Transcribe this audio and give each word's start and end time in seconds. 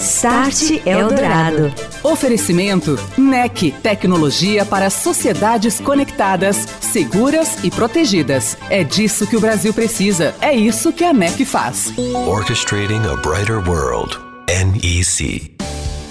Start 0.00 0.86
Eldorado. 0.86 1.70
Oferecimento 2.02 2.98
NEC, 3.18 3.70
tecnologia 3.82 4.64
para 4.64 4.88
sociedades 4.88 5.78
conectadas, 5.78 6.66
seguras 6.80 7.62
e 7.62 7.70
protegidas. 7.70 8.56
É 8.70 8.82
disso 8.82 9.26
que 9.26 9.36
o 9.36 9.40
Brasil 9.40 9.74
precisa. 9.74 10.34
É 10.40 10.54
isso 10.54 10.90
que 10.90 11.04
a 11.04 11.12
NEC 11.12 11.44
faz. 11.44 11.92
Orchestrating 12.26 13.02
a 13.12 13.16
brighter 13.16 13.58
world. 13.68 14.18
NEC. 14.48 15.54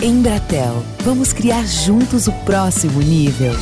Embratel, 0.04 0.86
vamos 1.00 1.34
criar 1.34 1.66
juntos 1.66 2.28
o 2.28 2.32
próximo 2.46 3.02
nível. 3.02 3.56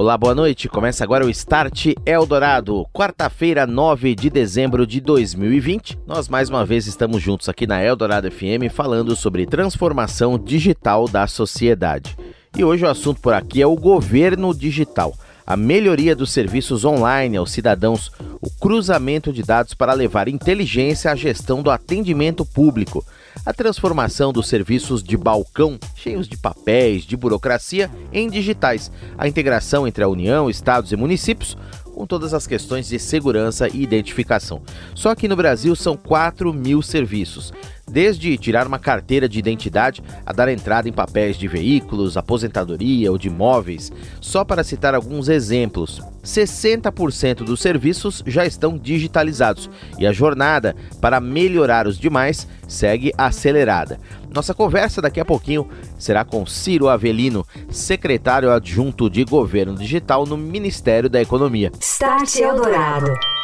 Olá, 0.00 0.16
boa 0.16 0.34
noite. 0.34 0.66
Começa 0.66 1.04
agora 1.04 1.26
o 1.26 1.28
Start 1.28 1.88
Eldorado, 2.06 2.86
quarta-feira, 2.90 3.66
9 3.66 4.14
de 4.14 4.30
dezembro 4.30 4.86
de 4.86 4.98
2020. 4.98 5.98
Nós 6.06 6.26
mais 6.26 6.48
uma 6.48 6.64
vez 6.64 6.86
estamos 6.86 7.20
juntos 7.20 7.50
aqui 7.50 7.66
na 7.66 7.84
Eldorado 7.84 8.30
FM 8.32 8.72
falando 8.72 9.14
sobre 9.14 9.44
transformação 9.44 10.38
digital 10.38 11.06
da 11.06 11.26
sociedade. 11.26 12.16
E 12.56 12.64
hoje 12.64 12.86
o 12.86 12.88
assunto 12.88 13.20
por 13.20 13.34
aqui 13.34 13.60
é 13.60 13.66
o 13.66 13.76
governo 13.76 14.54
digital 14.54 15.14
a 15.50 15.56
melhoria 15.56 16.14
dos 16.14 16.30
serviços 16.30 16.84
online 16.84 17.36
aos 17.36 17.50
cidadãos, 17.50 18.12
o 18.40 18.48
cruzamento 18.48 19.32
de 19.32 19.42
dados 19.42 19.74
para 19.74 19.92
levar 19.92 20.28
inteligência 20.28 21.10
à 21.10 21.16
gestão 21.16 21.60
do 21.60 21.72
atendimento 21.72 22.46
público, 22.46 23.04
a 23.44 23.52
transformação 23.52 24.32
dos 24.32 24.48
serviços 24.48 25.02
de 25.02 25.16
balcão, 25.16 25.78
cheios 25.96 26.28
de 26.28 26.36
papéis, 26.36 27.04
de 27.04 27.16
burocracia, 27.16 27.90
em 28.12 28.28
digitais, 28.28 28.90
a 29.16 29.26
integração 29.26 29.86
entre 29.86 30.04
a 30.04 30.08
União, 30.08 30.50
estados 30.50 30.92
e 30.92 30.96
municípios, 30.96 31.56
com 31.94 32.06
todas 32.06 32.32
as 32.32 32.46
questões 32.46 32.88
de 32.88 32.98
segurança 32.98 33.68
e 33.68 33.82
identificação. 33.82 34.62
Só 34.94 35.14
que 35.14 35.28
no 35.28 35.36
Brasil 35.36 35.74
são 35.74 35.96
4 35.96 36.52
mil 36.52 36.82
serviços 36.82 37.52
desde 37.90 38.38
tirar 38.38 38.66
uma 38.66 38.78
carteira 38.78 39.28
de 39.28 39.38
identidade 39.38 40.02
a 40.24 40.32
dar 40.32 40.48
entrada 40.48 40.88
em 40.88 40.92
papéis 40.92 41.36
de 41.36 41.48
veículos, 41.48 42.16
aposentadoria 42.16 43.10
ou 43.10 43.18
de 43.18 43.28
imóveis, 43.28 43.92
só 44.20 44.44
para 44.44 44.64
citar 44.64 44.94
alguns 44.94 45.28
exemplos. 45.28 46.00
60% 46.24 47.36
dos 47.36 47.60
serviços 47.60 48.22
já 48.26 48.44
estão 48.44 48.76
digitalizados 48.76 49.70
e 49.98 50.06
a 50.06 50.12
jornada 50.12 50.76
para 51.00 51.20
melhorar 51.20 51.86
os 51.86 51.98
demais 51.98 52.46
segue 52.68 53.12
acelerada. 53.16 53.98
Nossa 54.32 54.54
conversa 54.54 55.02
daqui 55.02 55.18
a 55.18 55.24
pouquinho 55.24 55.68
será 55.98 56.24
com 56.24 56.46
Ciro 56.46 56.88
Avelino, 56.88 57.44
secretário 57.70 58.50
adjunto 58.50 59.10
de 59.10 59.24
Governo 59.24 59.76
Digital 59.76 60.26
no 60.26 60.36
Ministério 60.36 61.08
da 61.08 61.20
Economia. 61.20 61.72
Start 61.80 62.36
Eldorado. 62.36 63.39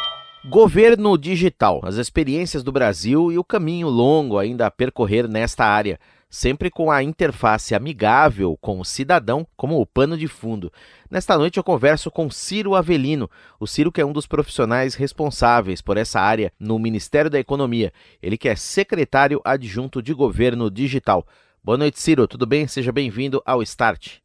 Governo 0.49 1.17
digital, 1.17 1.81
as 1.83 1.95
experiências 1.95 2.63
do 2.63 2.71
Brasil 2.71 3.33
e 3.33 3.37
o 3.37 3.43
caminho 3.43 3.89
longo 3.89 4.37
ainda 4.37 4.65
a 4.65 4.71
percorrer 4.71 5.27
nesta 5.27 5.65
área, 5.65 5.99
sempre 6.29 6.71
com 6.71 6.89
a 6.89 7.03
interface 7.03 7.75
amigável 7.75 8.57
com 8.61 8.79
o 8.79 8.85
cidadão 8.85 9.45
como 9.57 9.81
o 9.81 9.85
pano 9.85 10.17
de 10.17 10.25
fundo. 10.25 10.71
Nesta 11.11 11.37
noite 11.37 11.57
eu 11.57 11.63
converso 11.65 12.09
com 12.09 12.29
Ciro 12.29 12.75
Avelino, 12.75 13.29
o 13.59 13.67
Ciro 13.67 13.91
que 13.91 13.99
é 13.99 14.05
um 14.05 14.13
dos 14.13 14.25
profissionais 14.25 14.95
responsáveis 14.95 15.81
por 15.81 15.97
essa 15.97 16.21
área 16.21 16.53
no 16.57 16.79
Ministério 16.79 17.29
da 17.29 17.39
Economia, 17.39 17.91
ele 18.23 18.37
que 18.37 18.47
é 18.47 18.55
secretário 18.55 19.41
adjunto 19.43 20.01
de 20.01 20.13
Governo 20.13 20.71
Digital. 20.71 21.27
Boa 21.61 21.77
noite, 21.77 21.99
Ciro, 21.99 22.25
tudo 22.25 22.45
bem? 22.45 22.67
Seja 22.67 22.93
bem-vindo 22.93 23.41
ao 23.45 23.61
Start. 23.63 24.19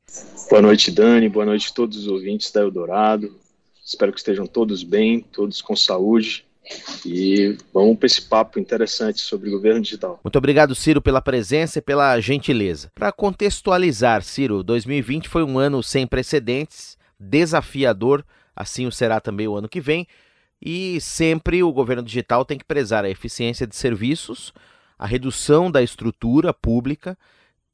Boa 0.48 0.62
noite, 0.62 0.92
Dani, 0.92 1.28
boa 1.28 1.46
noite 1.46 1.70
a 1.72 1.74
todos 1.74 1.98
os 1.98 2.06
ouvintes 2.06 2.52
da 2.52 2.60
Eldorado. 2.60 3.41
Espero 3.84 4.12
que 4.12 4.18
estejam 4.18 4.46
todos 4.46 4.82
bem, 4.82 5.20
todos 5.20 5.60
com 5.60 5.74
saúde. 5.74 6.44
E 7.04 7.58
vamos 7.74 7.98
para 7.98 8.06
esse 8.06 8.22
papo 8.22 8.58
interessante 8.58 9.20
sobre 9.20 9.50
governo 9.50 9.80
digital. 9.80 10.20
Muito 10.22 10.38
obrigado, 10.38 10.74
Ciro, 10.74 11.02
pela 11.02 11.20
presença 11.20 11.80
e 11.80 11.82
pela 11.82 12.18
gentileza. 12.20 12.92
Para 12.94 13.10
contextualizar, 13.10 14.22
Ciro, 14.22 14.62
2020 14.62 15.28
foi 15.28 15.42
um 15.42 15.58
ano 15.58 15.82
sem 15.82 16.06
precedentes, 16.06 16.96
desafiador, 17.18 18.24
assim 18.54 18.86
o 18.86 18.92
será 18.92 19.20
também 19.20 19.48
o 19.48 19.56
ano 19.56 19.68
que 19.68 19.80
vem. 19.80 20.06
E 20.64 21.00
sempre 21.00 21.62
o 21.64 21.72
governo 21.72 22.04
digital 22.04 22.44
tem 22.44 22.56
que 22.56 22.64
prezar 22.64 23.04
a 23.04 23.10
eficiência 23.10 23.66
de 23.66 23.74
serviços, 23.74 24.52
a 24.96 25.06
redução 25.06 25.68
da 25.68 25.82
estrutura 25.82 26.54
pública, 26.54 27.18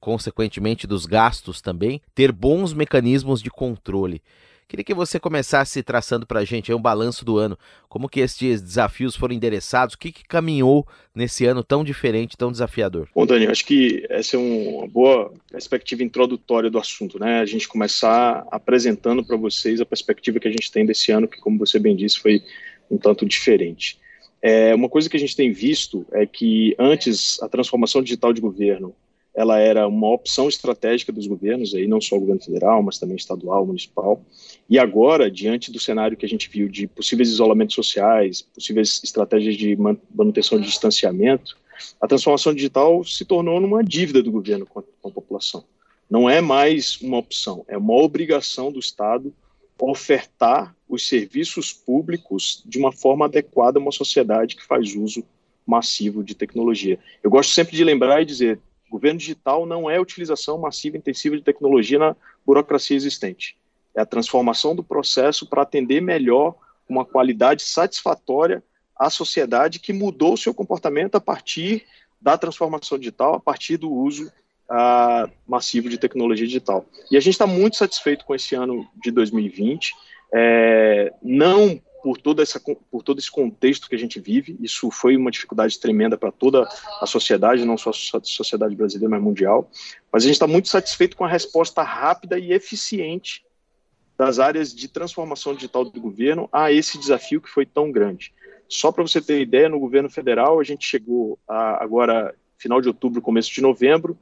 consequentemente 0.00 0.86
dos 0.86 1.04
gastos 1.04 1.60
também, 1.60 2.00
ter 2.14 2.32
bons 2.32 2.72
mecanismos 2.72 3.42
de 3.42 3.50
controle. 3.50 4.22
Queria 4.68 4.84
que 4.84 4.92
você 4.92 5.18
começasse 5.18 5.82
traçando 5.82 6.26
para 6.26 6.40
a 6.40 6.44
gente 6.44 6.70
um 6.74 6.80
balanço 6.80 7.24
do 7.24 7.38
ano, 7.38 7.58
como 7.88 8.06
que 8.06 8.20
esses 8.20 8.60
desafios 8.60 9.16
foram 9.16 9.34
endereçados, 9.34 9.94
o 9.94 9.98
que, 9.98 10.12
que 10.12 10.22
caminhou 10.24 10.86
nesse 11.14 11.46
ano 11.46 11.64
tão 11.64 11.82
diferente, 11.82 12.36
tão 12.36 12.52
desafiador? 12.52 13.08
Bom, 13.14 13.24
Dani, 13.24 13.46
acho 13.46 13.64
que 13.64 14.04
essa 14.10 14.36
é 14.36 14.38
uma 14.38 14.86
boa 14.86 15.32
perspectiva 15.50 16.02
introdutória 16.02 16.68
do 16.68 16.78
assunto, 16.78 17.18
né? 17.18 17.40
A 17.40 17.46
gente 17.46 17.66
começar 17.66 18.46
apresentando 18.50 19.24
para 19.24 19.38
vocês 19.38 19.80
a 19.80 19.86
perspectiva 19.86 20.38
que 20.38 20.48
a 20.48 20.50
gente 20.50 20.70
tem 20.70 20.84
desse 20.84 21.10
ano, 21.10 21.26
que, 21.26 21.40
como 21.40 21.58
você 21.58 21.78
bem 21.78 21.96
disse, 21.96 22.18
foi 22.18 22.42
um 22.90 22.98
tanto 22.98 23.24
diferente. 23.24 23.98
É, 24.42 24.74
uma 24.74 24.90
coisa 24.90 25.08
que 25.08 25.16
a 25.16 25.20
gente 25.20 25.34
tem 25.34 25.50
visto 25.50 26.04
é 26.12 26.26
que 26.26 26.76
antes 26.78 27.42
a 27.42 27.48
transformação 27.48 28.02
digital 28.02 28.34
de 28.34 28.42
governo 28.42 28.94
ela 29.38 29.60
era 29.60 29.86
uma 29.86 30.12
opção 30.12 30.48
estratégica 30.48 31.12
dos 31.12 31.28
governos, 31.28 31.72
aí 31.72 31.86
não 31.86 32.00
só 32.00 32.16
o 32.16 32.20
governo 32.20 32.42
federal, 32.42 32.82
mas 32.82 32.98
também 32.98 33.14
estadual, 33.14 33.64
municipal. 33.64 34.20
E 34.68 34.80
agora, 34.80 35.30
diante 35.30 35.70
do 35.70 35.78
cenário 35.78 36.16
que 36.16 36.26
a 36.26 36.28
gente 36.28 36.50
viu 36.50 36.68
de 36.68 36.88
possíveis 36.88 37.28
isolamentos 37.28 37.76
sociais, 37.76 38.42
possíveis 38.42 39.00
estratégias 39.04 39.56
de 39.56 39.76
manutenção 40.12 40.58
de 40.58 40.66
distanciamento, 40.66 41.56
a 42.00 42.08
transformação 42.08 42.52
digital 42.52 43.04
se 43.04 43.24
tornou 43.24 43.60
numa 43.60 43.84
dívida 43.84 44.20
do 44.20 44.32
governo 44.32 44.66
com 44.66 44.80
a, 44.80 45.10
população. 45.12 45.62
Não 46.10 46.28
é 46.28 46.40
mais 46.40 47.00
uma 47.00 47.18
opção, 47.18 47.64
é 47.68 47.78
uma 47.78 47.94
obrigação 47.94 48.72
do 48.72 48.80
Estado 48.80 49.32
ofertar 49.80 50.74
os 50.88 51.06
serviços 51.06 51.72
públicos 51.72 52.64
de 52.66 52.76
uma 52.76 52.90
forma 52.90 53.26
adequada 53.26 53.78
a 53.78 53.82
uma 53.82 53.92
sociedade 53.92 54.56
que 54.56 54.66
faz 54.66 54.96
uso 54.96 55.22
massivo 55.64 56.24
de 56.24 56.34
tecnologia. 56.34 56.98
Eu 57.22 57.30
gosto 57.30 57.52
sempre 57.52 57.76
de 57.76 57.84
lembrar 57.84 58.20
e 58.20 58.24
dizer, 58.24 58.58
Governo 58.90 59.18
digital 59.18 59.66
não 59.66 59.90
é 59.90 59.96
a 59.96 60.00
utilização 60.00 60.58
massiva 60.58 60.96
e 60.96 60.98
intensiva 60.98 61.36
de 61.36 61.42
tecnologia 61.42 61.98
na 61.98 62.16
burocracia 62.46 62.96
existente. 62.96 63.56
É 63.94 64.00
a 64.00 64.06
transformação 64.06 64.74
do 64.74 64.82
processo 64.82 65.46
para 65.46 65.62
atender 65.62 66.00
melhor 66.00 66.54
uma 66.88 67.04
qualidade 67.04 67.62
satisfatória 67.62 68.62
à 68.96 69.10
sociedade 69.10 69.78
que 69.78 69.92
mudou 69.92 70.36
seu 70.36 70.54
comportamento 70.54 71.14
a 71.16 71.20
partir 71.20 71.84
da 72.20 72.36
transformação 72.36 72.98
digital, 72.98 73.34
a 73.34 73.40
partir 73.40 73.76
do 73.76 73.92
uso 73.92 74.32
uh, 74.70 75.30
massivo 75.46 75.88
de 75.88 75.98
tecnologia 75.98 76.46
digital. 76.46 76.84
E 77.10 77.16
a 77.16 77.20
gente 77.20 77.34
está 77.34 77.46
muito 77.46 77.76
satisfeito 77.76 78.24
com 78.24 78.34
esse 78.34 78.54
ano 78.54 78.86
de 79.02 79.10
2020, 79.10 79.94
é, 80.32 81.12
não 81.22 81.80
por, 82.02 82.18
toda 82.18 82.42
essa, 82.42 82.60
por 82.60 83.02
todo 83.02 83.18
esse 83.18 83.30
contexto 83.30 83.88
que 83.88 83.94
a 83.94 83.98
gente 83.98 84.20
vive. 84.20 84.56
Isso 84.60 84.90
foi 84.90 85.16
uma 85.16 85.30
dificuldade 85.30 85.78
tremenda 85.78 86.16
para 86.16 86.30
toda 86.32 86.68
a 87.00 87.06
sociedade, 87.06 87.64
não 87.64 87.76
só 87.76 87.90
a 87.90 88.20
sociedade 88.22 88.74
brasileira, 88.74 89.10
mas 89.10 89.22
mundial. 89.22 89.70
Mas 90.12 90.22
a 90.22 90.26
gente 90.26 90.34
está 90.34 90.46
muito 90.46 90.68
satisfeito 90.68 91.16
com 91.16 91.24
a 91.24 91.28
resposta 91.28 91.82
rápida 91.82 92.38
e 92.38 92.52
eficiente 92.52 93.44
das 94.16 94.38
áreas 94.40 94.74
de 94.74 94.88
transformação 94.88 95.54
digital 95.54 95.84
do 95.84 96.00
governo 96.00 96.48
a 96.52 96.72
esse 96.72 96.98
desafio 96.98 97.40
que 97.40 97.48
foi 97.48 97.64
tão 97.64 97.92
grande. 97.92 98.32
Só 98.68 98.90
para 98.90 99.02
você 99.02 99.22
ter 99.22 99.40
ideia, 99.40 99.68
no 99.68 99.78
governo 99.78 100.10
federal, 100.10 100.58
a 100.58 100.64
gente 100.64 100.84
chegou 100.84 101.38
a, 101.48 101.82
agora, 101.82 102.34
final 102.58 102.80
de 102.80 102.88
outubro, 102.88 103.22
começo 103.22 103.52
de 103.52 103.62
novembro, 103.62 104.18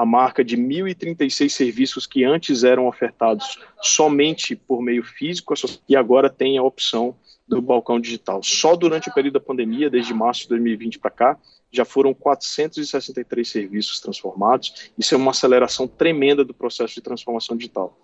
a 0.00 0.06
marca 0.06 0.42
de 0.42 0.56
1.036 0.56 1.50
serviços 1.50 2.06
que 2.06 2.24
antes 2.24 2.64
eram 2.64 2.86
ofertados 2.86 3.58
somente 3.82 4.56
por 4.56 4.80
meio 4.80 5.04
físico 5.04 5.52
e 5.86 5.94
agora 5.94 6.30
tem 6.30 6.56
a 6.56 6.62
opção 6.62 7.14
do 7.50 7.60
balcão 7.60 8.00
digital. 8.00 8.42
Só 8.42 8.76
durante 8.76 9.08
o 9.08 9.12
período 9.12 9.34
da 9.34 9.40
pandemia, 9.40 9.90
desde 9.90 10.14
março 10.14 10.42
de 10.42 10.48
2020 10.50 11.00
para 11.00 11.10
cá, 11.10 11.38
já 11.72 11.84
foram 11.84 12.14
463 12.14 13.48
serviços 13.48 14.00
transformados. 14.00 14.90
Isso 14.96 15.14
é 15.14 15.18
uma 15.18 15.32
aceleração 15.32 15.86
tremenda 15.86 16.44
do 16.44 16.54
processo 16.54 16.94
de 16.94 17.00
transformação 17.00 17.56
digital. 17.56 17.96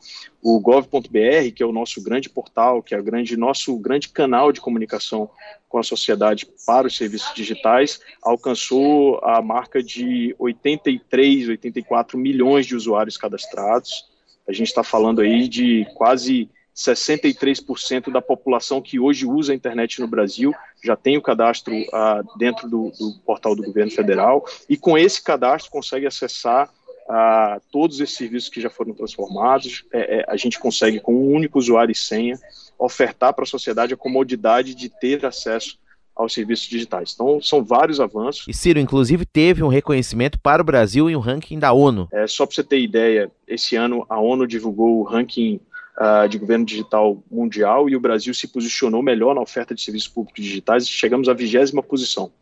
O 0.42 0.60
gov.br, 0.60 1.52
que 1.54 1.62
é 1.62 1.66
o 1.66 1.72
nosso 1.72 2.02
grande 2.02 2.28
portal, 2.28 2.82
que 2.82 2.94
é 2.94 2.98
o 2.98 3.02
grande, 3.02 3.36
nosso 3.36 3.76
grande 3.78 4.08
canal 4.08 4.52
de 4.52 4.60
comunicação 4.60 5.30
com 5.68 5.78
a 5.78 5.82
sociedade 5.82 6.46
para 6.64 6.86
os 6.86 6.96
serviços 6.96 7.34
digitais, 7.34 8.00
alcançou 8.22 9.18
a 9.22 9.40
marca 9.42 9.82
de 9.82 10.34
83, 10.38 11.48
84 11.48 12.18
milhões 12.18 12.66
de 12.66 12.76
usuários 12.76 13.16
cadastrados. 13.16 14.06
A 14.48 14.52
gente 14.52 14.68
está 14.68 14.84
falando 14.84 15.20
aí 15.20 15.48
de 15.48 15.84
quase 15.96 16.48
63% 16.76 18.12
da 18.12 18.20
população 18.20 18.82
que 18.82 19.00
hoje 19.00 19.24
usa 19.24 19.52
a 19.52 19.56
internet 19.56 19.98
no 20.00 20.06
Brasil 20.06 20.52
já 20.84 20.94
tem 20.94 21.16
o 21.16 21.22
cadastro 21.22 21.74
ah, 21.92 22.22
dentro 22.38 22.68
do, 22.68 22.92
do, 22.98 23.14
portal 23.24 23.56
do 23.56 23.62
governo 23.62 23.90
federal 23.90 24.44
e 24.68 24.76
com 24.76 24.96
esse 24.98 25.22
cadastro 25.22 25.72
consegue 25.72 26.06
acessar 26.06 26.70
ah, 27.08 27.60
todos 27.72 27.98
esses 28.00 28.16
serviços 28.16 28.50
que 28.50 28.60
já 28.60 28.68
foram 28.68 28.92
transformados. 28.92 29.84
É, 29.92 30.18
é, 30.18 30.24
a 30.28 30.36
gente 30.36 30.58
consegue, 30.58 31.00
com 31.00 31.14
um 31.14 31.32
único 31.32 31.58
usuário 31.58 31.92
e 31.92 31.94
senha, 31.94 32.38
ofertar 32.78 33.32
para 33.32 33.44
a 33.44 33.46
sociedade 33.46 33.94
a 33.94 33.96
comodidade 33.96 34.74
de 34.74 34.90
ter 34.90 35.24
acesso 35.24 35.78
aos 36.14 36.32
serviços 36.32 36.66
digitais. 36.66 37.12
Então, 37.14 37.40
são 37.42 37.62
vários 37.62 38.00
avanços. 38.00 38.46
E 38.48 38.54
Ciro, 38.54 38.78
inclusive, 38.78 39.26
teve 39.26 39.62
um 39.62 39.68
reconhecimento 39.68 40.38
para 40.40 40.62
o 40.62 40.64
Brasil 40.64 41.10
em 41.10 41.16
um 41.16 41.20
ranking 41.20 41.58
da 41.58 41.72
ONU. 41.72 42.08
É, 42.10 42.26
só 42.26 42.46
para 42.46 42.54
você 42.54 42.64
ter 42.64 42.80
ideia, 42.80 43.30
esse 43.46 43.76
ano 43.76 44.04
a 44.08 44.18
ONU 44.18 44.46
divulgou 44.46 44.98
o 44.98 45.02
ranking 45.02 45.60
uh, 45.98 46.28
de 46.28 46.38
governo 46.38 46.64
digital 46.64 47.22
mundial 47.30 47.88
e 47.88 47.96
o 47.96 48.00
Brasil 48.00 48.32
se 48.34 48.48
posicionou 48.48 49.02
melhor 49.02 49.34
na 49.34 49.40
oferta 49.40 49.74
de 49.74 49.82
serviços 49.82 50.08
públicos 50.08 50.44
digitais. 50.44 50.88
Chegamos 50.88 51.28
à 51.28 51.34
vigésima 51.34 51.82
posição 51.82 52.32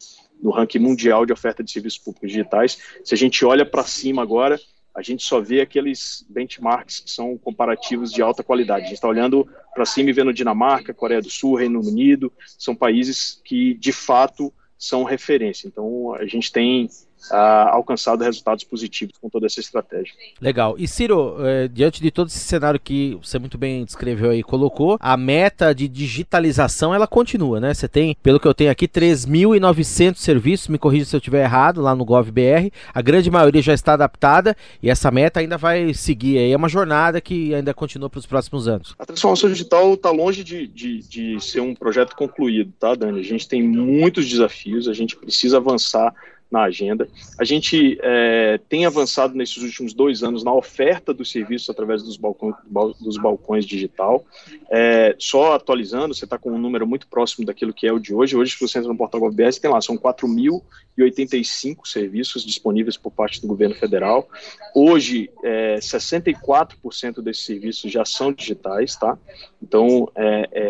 no 0.43 0.51
ranking 0.51 0.79
mundial 0.79 1.25
de 1.25 1.33
oferta 1.33 1.63
de 1.63 1.71
serviços 1.71 1.99
públicos 1.99 2.31
digitais. 2.31 2.79
Se 3.05 3.15
a 3.15 3.17
gente 3.17 3.45
olha 3.45 3.65
para 3.65 3.83
cima 3.85 4.23
agora, 4.23 4.59
a 4.95 5.03
gente 5.03 5.25
só 5.25 5.41
vê 5.41 5.61
aqueles 5.61 6.25
benchmarks 6.29 7.01
que 7.01 7.11
são 7.11 7.37
comparativos 7.37 8.13
de 8.13 8.23
alta 8.23 8.45
qualidade. 8.45 8.85
A 8.85 8.89
gente 8.89 8.97
está 8.97 9.09
olhando 9.09 9.49
para 9.75 9.85
cima 9.85 10.11
e 10.11 10.13
vendo 10.13 10.33
Dinamarca, 10.33 10.95
Coreia 10.95 11.21
do 11.21 11.31
Sul, 11.31 11.57
Reino 11.57 11.81
Unido, 11.81 12.33
são 12.59 12.77
países 12.77 13.41
que 13.45 13.75
de 13.75 13.93
fato 13.93 14.53
são 14.79 15.03
referência. 15.03 15.67
Então 15.67 16.15
a 16.15 16.27
gente 16.27 16.53
tem 16.53 16.89
uh, 17.31 17.69
alcançado 17.71 18.23
resultados 18.23 18.65
positivos 18.65 19.15
com 19.21 19.29
toda 19.29 19.47
essa 19.47 19.61
estratégia. 19.61 20.13
Legal. 20.41 20.75
E 20.79 20.87
Ciro, 20.87 21.37
eh, 21.41 21.69
diante 21.69 22.01
de 22.01 22.11
todo 22.11 22.29
esse 22.29 22.39
cenário 22.39 22.79
que 22.81 23.19
você 23.23 23.39
muito 23.39 23.57
bem 23.57 23.85
descreveu 23.85 24.31
aí, 24.31 24.43
colocou, 24.43 24.97
a 25.01 25.17
meta 25.17 25.75
de 25.75 25.89
digitalização 25.89 26.95
ela 26.95 27.07
continua, 27.07 27.61
né? 27.61 27.73
Você 27.73 27.89
tem, 27.89 28.17
pelo 28.23 28.41
que 28.41 28.47
eu 28.47 28.55
tenho 28.55 28.71
aqui, 28.71 28.87
3.900 28.89 30.17
serviços, 30.17 30.69
me 30.69 30.79
corrija 30.79 31.05
se 31.05 31.17
eu 31.17 31.19
estiver 31.19 31.45
errado, 31.45 31.81
lá 31.81 31.95
no 31.95 32.05
GovBR. 32.05 32.71
A 32.93 33.03
grande 33.03 33.31
maioria 33.31 33.63
já 33.63 33.75
está 33.75 33.95
adaptada 33.95 34.57
e 34.83 34.91
essa 34.91 35.11
meta 35.11 35.41
ainda 35.41 35.57
vai 35.57 35.95
seguir 35.95 36.39
aí. 36.39 36.53
É 36.53 36.57
uma 36.57 36.69
jornada 36.69 37.21
que 37.21 37.55
ainda 37.55 37.73
continua 37.73 38.11
para 38.11 38.19
os 38.19 38.27
próximos 38.27 38.69
anos. 38.69 38.95
A 38.99 39.07
transformação 39.07 39.51
digital 39.51 39.95
está 39.95 40.11
longe 40.11 40.45
de, 40.45 40.67
de, 40.67 40.99
de 40.99 41.41
ser 41.41 41.61
um 41.61 41.75
projeto 41.75 42.15
concluído, 42.17 42.73
tá, 42.79 42.95
Dani? 42.95 43.21
A 43.21 43.25
gente 43.25 43.49
tem 43.49 43.63
muitos 43.63 44.29
desafios, 44.29 44.89
a 44.89 44.93
gente 44.93 45.17
precisa 45.17 45.57
avançar 45.57 46.15
na 46.55 46.63
agenda. 46.63 47.09
A 47.37 47.45
gente 47.45 47.99
é, 48.01 48.61
tem 48.69 48.87
avançado 48.87 49.35
nesses 49.35 49.57
últimos 49.57 49.93
dois 49.93 50.23
anos 50.23 50.45
na 50.45 50.55
oferta 50.55 51.13
dos 51.13 51.31
serviços 51.31 51.69
através 51.69 52.03
dos 52.03 52.17
balcões, 52.17 52.55
dos 53.01 53.17
balcões 53.19 53.67
digital. 53.67 54.25
É, 54.71 55.17
só 55.19 55.55
atualizando, 55.55 56.15
você 56.15 56.25
está 56.25 56.39
com 56.39 56.53
um 56.53 56.59
número 56.59 56.87
muito 56.87 57.09
próximo 57.09 57.45
daquilo 57.45 57.75
que 57.75 57.89
é 57.89 57.93
o 57.93 57.99
de 57.99 58.15
hoje. 58.15 58.37
Hoje, 58.37 58.53
se 58.53 58.61
você 58.61 58.79
entra 58.79 58.91
no 58.91 58.97
portal 58.97 59.21
GovBS, 59.21 59.59
tem 59.59 59.69
lá, 59.69 59.81
são 59.81 59.99
4.085 59.99 61.87
serviços 61.87 62.45
disponíveis 62.45 62.97
por 62.97 63.11
parte 63.11 63.41
do 63.41 63.49
governo 63.49 63.75
federal. 63.75 64.29
Hoje, 64.73 65.31
é, 65.43 65.77
64% 65.81 67.21
desses 67.21 67.45
serviços 67.45 67.91
já 67.91 68.05
são 68.05 68.33
digitais, 68.33 68.95
tá? 68.95 69.19
Então, 69.61 70.09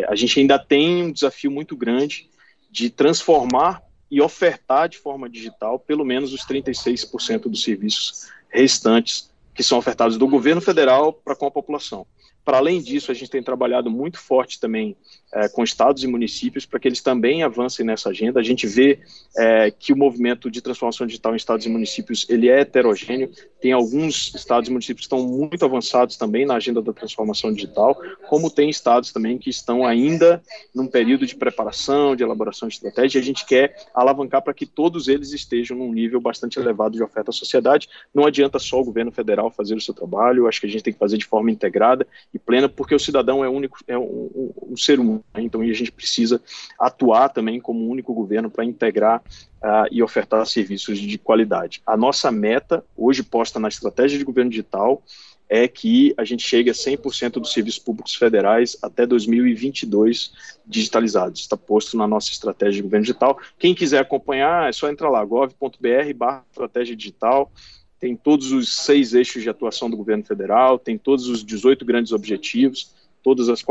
a 0.09 0.15
gente 0.15 0.39
ainda 0.39 0.59
tem 0.59 1.03
um 1.03 1.13
desafio 1.13 1.51
muito 1.51 1.77
grande 1.77 2.29
de 2.71 2.91
transformar 2.91 3.84
e 4.11 4.21
ofertar 4.21 4.89
de 4.89 4.99
forma 4.99 5.29
digital 5.29 5.79
pelo 5.79 6.05
menos 6.05 6.33
os 6.33 6.47
36% 6.47 7.43
dos 7.43 7.63
serviços 7.63 8.29
restantes 8.49 9.31
que 9.55 9.63
são 9.63 9.79
ofertados 9.79 10.17
do 10.17 10.27
governo 10.27 10.61
federal 10.61 11.13
para 11.13 11.37
com 11.37 11.47
a 11.47 11.51
população. 11.51 12.07
Para 12.45 12.59
além 12.59 12.81
disso, 12.81 13.11
a 13.11 13.15
gente 13.15 13.31
tem 13.31 13.43
trabalhado 13.43 13.91
muito 13.91 14.19
forte 14.19 14.61
também 14.61 14.97
é, 15.33 15.49
com 15.49 15.65
estados 15.65 16.05
e 16.05 16.07
municípios 16.07 16.67
para 16.67 16.79
que 16.79 16.87
eles 16.87 17.01
também 17.01 17.43
avancem 17.43 17.85
nessa 17.85 18.11
agenda. 18.11 18.39
A 18.39 18.43
gente 18.43 18.67
vê 18.67 19.01
é, 19.37 19.71
que 19.71 19.93
o 19.93 19.97
movimento 19.97 20.51
de 20.51 20.61
transformação 20.61 21.07
digital 21.07 21.33
em 21.33 21.37
estados 21.37 21.65
e 21.65 21.69
municípios 21.69 22.27
ele 22.29 22.49
é 22.49 22.61
heterogêneo. 22.61 23.31
Tem 23.61 23.73
alguns 23.73 24.35
estados 24.35 24.69
e 24.69 24.73
municípios 24.73 25.07
que 25.07 25.15
estão 25.15 25.27
muito 25.27 25.65
avançados 25.65 26.17
também 26.17 26.45
na 26.45 26.55
agenda 26.55 26.83
da 26.83 26.93
transformação 26.93 27.53
digital, 27.53 27.99
como 28.29 28.51
tem 28.51 28.69
estados 28.69 29.11
também 29.11 29.39
que 29.39 29.49
estão 29.49 29.87
ainda 29.87 30.43
num 30.75 30.87
período 30.87 31.27
de 31.27 31.35
preparação, 31.35 32.15
de 32.15 32.23
elaboração 32.23 32.69
de 32.69 32.75
estratégia. 32.75 33.21
A 33.21 33.25
gente 33.25 33.47
quer 33.47 33.75
alavancar 33.95 34.43
para 34.43 34.53
que 34.55 34.67
todos 34.67 35.09
eles 35.09 35.33
estejam 35.33 35.79
num 35.79 35.93
nível 35.93 36.21
bastante 36.21 36.59
elevado 36.59 36.95
de 36.95 37.03
oferta 37.03 37.31
à 37.31 37.33
sociedade. 37.33 37.89
Não 38.15 38.27
adianta 38.27 38.59
só 38.59 38.81
o 38.81 38.85
governo 38.85 39.11
federal 39.11 39.51
fazer 39.51 39.75
o 39.75 39.81
seu 39.81 39.95
trabalho. 39.95 40.47
Acho 40.47 40.61
que 40.61 40.67
a 40.67 40.71
gente 40.71 40.85
tem 40.85 40.93
que 40.93 40.99
fazer 40.99 41.17
de 41.17 41.25
forma 41.25 41.51
integrada 41.51 42.07
e 42.35 42.39
plena, 42.39 42.69
porque 42.69 42.95
o 42.95 42.99
cidadão 42.99 43.45
é 43.45 43.49
único, 43.49 43.79
é 43.87 43.97
um, 43.97 44.03
um, 44.03 44.53
um 44.73 44.77
ser 44.77 44.99
humano 44.99 45.25
né? 45.33 45.43
Então, 45.43 45.61
a 45.61 45.73
gente 45.73 45.93
precisa 45.93 46.43
atuar 46.79 47.29
também 47.29 47.61
como 47.61 47.89
único 47.89 48.13
governo 48.13 48.51
para 48.51 48.65
integrar 48.65 49.23
uh, 49.63 49.87
e 49.91 50.03
ofertar 50.03 50.45
serviços 50.47 50.99
de 50.99 51.17
qualidade. 51.17 51.81
A 51.87 51.97
nossa 51.97 52.33
meta, 52.33 52.85
hoje 52.97 53.23
posta 53.23 53.61
na 53.61 53.69
estratégia 53.69 54.19
de 54.19 54.25
governo 54.25 54.51
digital, 54.51 55.03
é 55.49 55.69
que 55.69 56.15
a 56.17 56.25
gente 56.25 56.43
chegue 56.43 56.71
a 56.71 56.73
100% 56.73 57.33
dos 57.33 57.53
serviços 57.53 57.79
públicos 57.79 58.15
federais 58.15 58.77
até 58.83 59.07
2022 59.07 60.33
digitalizados. 60.67 61.43
Está 61.43 61.57
posto 61.57 61.97
na 61.97 62.09
nossa 62.09 62.31
estratégia 62.31 62.77
de 62.77 62.83
governo 62.83 63.05
digital. 63.05 63.39
Quem 63.59 63.75
quiser 63.75 64.01
acompanhar, 64.01 64.69
é 64.69 64.73
só 64.73 64.89
entrar 64.89 65.11
lá, 65.11 65.25
gov.br 65.25 66.15
barra 66.17 66.45
estratégia 66.51 66.97
digital, 66.97 67.53
tem 67.99 68.17
todos 68.17 68.53
os 68.53 68.73
seis 68.85 69.15
eixos 69.15 69.43
de 69.43 69.49
atuação 69.49 69.89
do 69.89 69.97
governo 69.97 70.25
federal, 70.25 70.79
tem 70.79 70.99
todos 70.99 71.29
os 71.29 71.45
18 71.45 71.85
grandes 71.85 72.13
objetivos, 72.13 72.95
todas 73.23 73.49
as, 73.49 73.65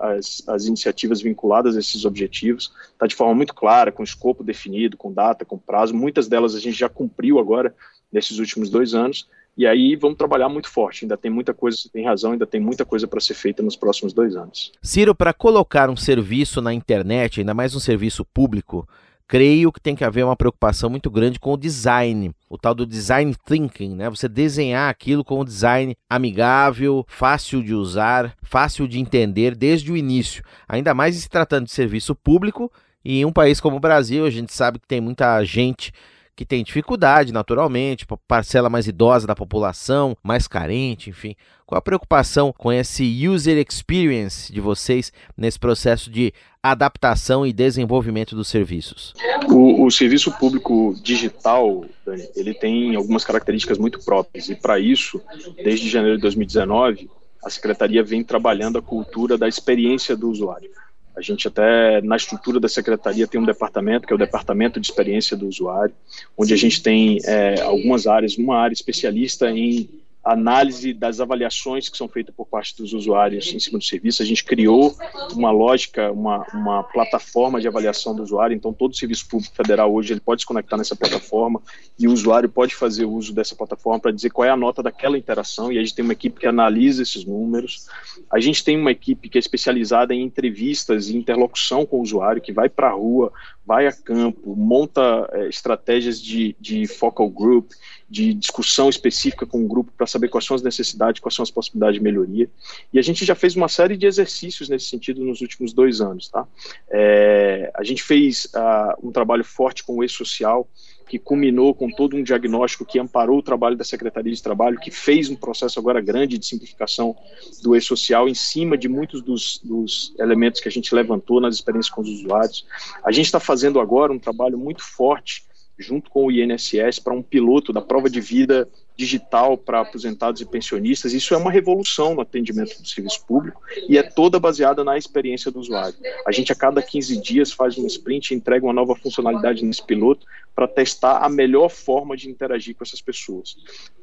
as, 0.00 0.42
as 0.48 0.64
iniciativas 0.64 1.20
vinculadas 1.20 1.76
a 1.76 1.80
esses 1.80 2.06
objetivos, 2.06 2.72
está 2.92 3.06
de 3.06 3.14
forma 3.14 3.34
muito 3.34 3.54
clara, 3.54 3.92
com 3.92 4.02
escopo 4.02 4.42
definido, 4.42 4.96
com 4.96 5.12
data, 5.12 5.44
com 5.44 5.58
prazo. 5.58 5.94
Muitas 5.94 6.26
delas 6.26 6.54
a 6.54 6.60
gente 6.60 6.78
já 6.78 6.88
cumpriu 6.88 7.38
agora, 7.38 7.74
nesses 8.10 8.38
últimos 8.38 8.70
dois 8.70 8.94
anos, 8.94 9.28
e 9.56 9.66
aí 9.66 9.94
vamos 9.94 10.16
trabalhar 10.16 10.48
muito 10.48 10.70
forte. 10.70 11.04
Ainda 11.04 11.16
tem 11.16 11.30
muita 11.30 11.52
coisa, 11.52 11.76
você 11.76 11.88
tem 11.88 12.04
razão, 12.04 12.32
ainda 12.32 12.46
tem 12.46 12.60
muita 12.60 12.84
coisa 12.84 13.06
para 13.06 13.20
ser 13.20 13.34
feita 13.34 13.62
nos 13.62 13.76
próximos 13.76 14.12
dois 14.12 14.34
anos. 14.34 14.72
Ciro, 14.82 15.14
para 15.14 15.32
colocar 15.32 15.90
um 15.90 15.96
serviço 15.96 16.62
na 16.62 16.72
internet, 16.72 17.40
ainda 17.40 17.52
mais 17.54 17.74
um 17.74 17.80
serviço 17.80 18.24
público, 18.24 18.88
creio 19.26 19.72
que 19.72 19.80
tem 19.80 19.96
que 19.96 20.04
haver 20.04 20.24
uma 20.24 20.36
preocupação 20.36 20.90
muito 20.90 21.10
grande 21.10 21.38
com 21.38 21.52
o 21.52 21.56
design, 21.56 22.32
o 22.48 22.58
tal 22.58 22.74
do 22.74 22.86
design 22.86 23.34
thinking, 23.46 23.94
né? 23.94 24.10
Você 24.10 24.28
desenhar 24.28 24.90
aquilo 24.90 25.24
com 25.24 25.40
um 25.40 25.44
design 25.44 25.96
amigável, 26.08 27.04
fácil 27.08 27.62
de 27.62 27.74
usar, 27.74 28.34
fácil 28.42 28.86
de 28.86 28.98
entender 28.98 29.54
desde 29.54 29.90
o 29.90 29.96
início. 29.96 30.44
Ainda 30.68 30.94
mais 30.94 31.16
se 31.16 31.28
tratando 31.28 31.64
de 31.66 31.72
serviço 31.72 32.14
público 32.14 32.70
e 33.04 33.20
em 33.20 33.24
um 33.24 33.32
país 33.32 33.60
como 33.60 33.76
o 33.76 33.80
Brasil, 33.80 34.24
a 34.24 34.30
gente 34.30 34.52
sabe 34.52 34.78
que 34.78 34.86
tem 34.86 35.00
muita 35.00 35.42
gente 35.44 35.92
que 36.36 36.44
tem 36.44 36.64
dificuldade, 36.64 37.32
naturalmente, 37.32 38.06
parcela 38.26 38.68
mais 38.68 38.86
idosa 38.86 39.26
da 39.26 39.34
população, 39.34 40.16
mais 40.22 40.48
carente, 40.48 41.10
enfim. 41.10 41.36
Qual 41.64 41.78
a 41.78 41.82
preocupação 41.82 42.52
com 42.52 42.72
esse 42.72 43.26
user 43.26 43.56
experience 43.56 44.52
de 44.52 44.60
vocês 44.60 45.12
nesse 45.36 45.58
processo 45.58 46.10
de 46.10 46.32
adaptação 46.62 47.46
e 47.46 47.52
desenvolvimento 47.52 48.34
dos 48.34 48.48
serviços? 48.48 49.14
O, 49.48 49.84
o 49.84 49.90
serviço 49.90 50.32
público 50.32 50.94
digital, 51.02 51.84
Dani, 52.04 52.28
ele 52.34 52.52
tem 52.52 52.94
algumas 52.96 53.24
características 53.24 53.78
muito 53.78 54.04
próprias 54.04 54.48
e 54.48 54.54
para 54.54 54.78
isso, 54.78 55.20
desde 55.62 55.88
janeiro 55.88 56.16
de 56.16 56.22
2019, 56.22 57.08
a 57.44 57.50
secretaria 57.50 58.02
vem 58.02 58.24
trabalhando 58.24 58.78
a 58.78 58.82
cultura 58.82 59.36
da 59.36 59.46
experiência 59.46 60.16
do 60.16 60.30
usuário. 60.30 60.70
A 61.16 61.20
gente 61.20 61.46
até 61.46 62.00
na 62.02 62.16
estrutura 62.16 62.58
da 62.58 62.68
secretaria 62.68 63.26
tem 63.26 63.40
um 63.40 63.44
departamento 63.44 64.06
que 64.06 64.12
é 64.12 64.16
o 64.16 64.18
departamento 64.18 64.80
de 64.80 64.86
experiência 64.86 65.36
do 65.36 65.46
usuário, 65.46 65.94
onde 66.36 66.52
a 66.52 66.56
gente 66.56 66.82
tem 66.82 67.18
é, 67.24 67.60
algumas 67.62 68.06
áreas, 68.06 68.36
uma 68.36 68.58
área 68.58 68.74
especialista 68.74 69.50
em 69.50 69.88
análise 70.24 70.94
das 70.94 71.20
avaliações 71.20 71.88
que 71.88 71.96
são 71.96 72.08
feitas 72.08 72.34
por 72.34 72.46
parte 72.46 72.76
dos 72.76 72.92
usuários 72.92 73.52
em 73.52 73.58
cima 73.58 73.78
do 73.78 73.84
serviço. 73.84 74.22
A 74.22 74.26
gente 74.26 74.44
criou 74.44 74.96
uma 75.32 75.50
lógica, 75.50 76.10
uma, 76.10 76.46
uma 76.54 76.82
plataforma 76.82 77.60
de 77.60 77.68
avaliação 77.68 78.14
do 78.14 78.22
usuário, 78.22 78.56
então 78.56 78.72
todo 78.72 78.96
serviço 78.96 79.28
público 79.28 79.54
federal 79.54 79.92
hoje 79.92 80.12
ele 80.12 80.20
pode 80.20 80.42
se 80.42 80.46
conectar 80.46 80.76
nessa 80.76 80.96
plataforma 80.96 81.60
e 81.98 82.08
o 82.08 82.12
usuário 82.12 82.48
pode 82.48 82.74
fazer 82.74 83.04
uso 83.04 83.34
dessa 83.34 83.54
plataforma 83.54 84.00
para 84.00 84.12
dizer 84.12 84.30
qual 84.30 84.46
é 84.46 84.50
a 84.50 84.56
nota 84.56 84.82
daquela 84.82 85.18
interação 85.18 85.70
e 85.70 85.78
a 85.78 85.80
gente 85.80 85.94
tem 85.94 86.04
uma 86.04 86.14
equipe 86.14 86.40
que 86.40 86.46
analisa 86.46 87.02
esses 87.02 87.24
números. 87.24 87.86
A 88.30 88.40
gente 88.40 88.64
tem 88.64 88.78
uma 88.78 88.90
equipe 88.90 89.28
que 89.28 89.36
é 89.36 89.40
especializada 89.40 90.14
em 90.14 90.22
entrevistas 90.22 91.08
e 91.08 91.16
interlocução 91.16 91.84
com 91.84 91.98
o 91.98 92.02
usuário, 92.02 92.40
que 92.40 92.52
vai 92.52 92.68
para 92.68 92.88
a 92.88 92.92
rua, 92.92 93.32
vai 93.66 93.86
a 93.86 93.92
campo, 93.92 94.54
monta 94.54 95.28
é, 95.32 95.48
estratégias 95.48 96.20
de, 96.20 96.54
de 96.60 96.86
focal 96.86 97.30
group, 97.30 97.72
de 98.08 98.34
discussão 98.34 98.88
específica 98.88 99.46
com 99.46 99.64
o 99.64 99.66
grupo 99.66 99.90
para 99.96 100.06
saber 100.06 100.28
quais 100.28 100.44
são 100.44 100.54
as 100.54 100.62
necessidades, 100.62 101.20
quais 101.20 101.34
são 101.34 101.42
as 101.42 101.50
possibilidades 101.50 101.98
de 101.98 102.04
melhoria. 102.04 102.48
E 102.92 102.98
a 102.98 103.02
gente 103.02 103.24
já 103.24 103.34
fez 103.34 103.56
uma 103.56 103.68
série 103.68 103.96
de 103.96 104.06
exercícios 104.06 104.68
nesse 104.68 104.86
sentido 104.86 105.24
nos 105.24 105.40
últimos 105.40 105.72
dois 105.72 106.00
anos. 106.00 106.28
Tá? 106.28 106.46
É, 106.90 107.70
a 107.74 107.82
gente 107.82 108.02
fez 108.02 108.46
uh, 108.54 109.06
um 109.08 109.10
trabalho 109.10 109.44
forte 109.44 109.82
com 109.82 109.96
o 109.96 110.04
e-social, 110.04 110.68
que 111.06 111.18
culminou 111.18 111.74
com 111.74 111.90
todo 111.90 112.16
um 112.16 112.22
diagnóstico 112.22 112.84
que 112.84 112.98
amparou 112.98 113.38
o 113.38 113.42
trabalho 113.42 113.76
da 113.76 113.84
Secretaria 113.84 114.32
de 114.32 114.42
Trabalho, 114.42 114.78
que 114.78 114.90
fez 114.90 115.28
um 115.28 115.36
processo 115.36 115.78
agora 115.78 116.00
grande 116.00 116.38
de 116.38 116.46
simplificação 116.46 117.16
do 117.62 117.76
e-social 117.76 118.28
em 118.28 118.34
cima 118.34 118.76
de 118.76 118.88
muitos 118.88 119.22
dos, 119.22 119.60
dos, 119.62 120.14
elementos 120.18 120.60
que 120.60 120.68
a 120.68 120.72
gente 120.72 120.94
levantou 120.94 121.40
nas 121.40 121.54
experiências 121.54 121.94
com 121.94 122.00
os 122.00 122.08
usuários. 122.08 122.66
A 123.04 123.12
gente 123.12 123.26
está 123.26 123.40
fazendo 123.40 123.80
agora 123.80 124.12
um 124.12 124.18
trabalho 124.18 124.58
muito 124.58 124.82
forte 124.82 125.44
junto 125.78 126.08
com 126.08 126.26
o 126.26 126.32
INSS 126.32 126.98
para 127.00 127.12
um 127.12 127.22
piloto 127.22 127.72
da 127.72 127.80
prova 127.80 128.08
de 128.08 128.20
vida 128.20 128.68
digital 128.96 129.58
para 129.58 129.80
aposentados 129.80 130.40
e 130.40 130.46
pensionistas. 130.46 131.12
Isso 131.12 131.34
é 131.34 131.36
uma 131.36 131.50
revolução 131.50 132.14
no 132.14 132.20
atendimento 132.20 132.80
do 132.80 132.88
serviço 132.88 133.26
público 133.26 133.60
e 133.88 133.98
é 133.98 134.02
toda 134.02 134.38
baseada 134.38 134.84
na 134.84 134.96
experiência 134.96 135.50
do 135.50 135.58
usuário. 135.58 135.96
A 136.24 136.30
gente 136.30 136.52
a 136.52 136.54
cada 136.54 136.80
15 136.80 137.20
dias 137.20 137.52
faz 137.52 137.76
um 137.76 137.86
sprint 137.86 138.30
e 138.30 138.36
entrega 138.36 138.64
uma 138.64 138.72
nova 138.72 138.94
funcionalidade 138.94 139.64
nesse 139.64 139.84
piloto 139.84 140.24
para 140.54 140.68
testar 140.68 141.18
a 141.18 141.28
melhor 141.28 141.68
forma 141.68 142.16
de 142.16 142.30
interagir 142.30 142.74
com 142.76 142.84
essas 142.84 143.02
pessoas. 143.02 143.56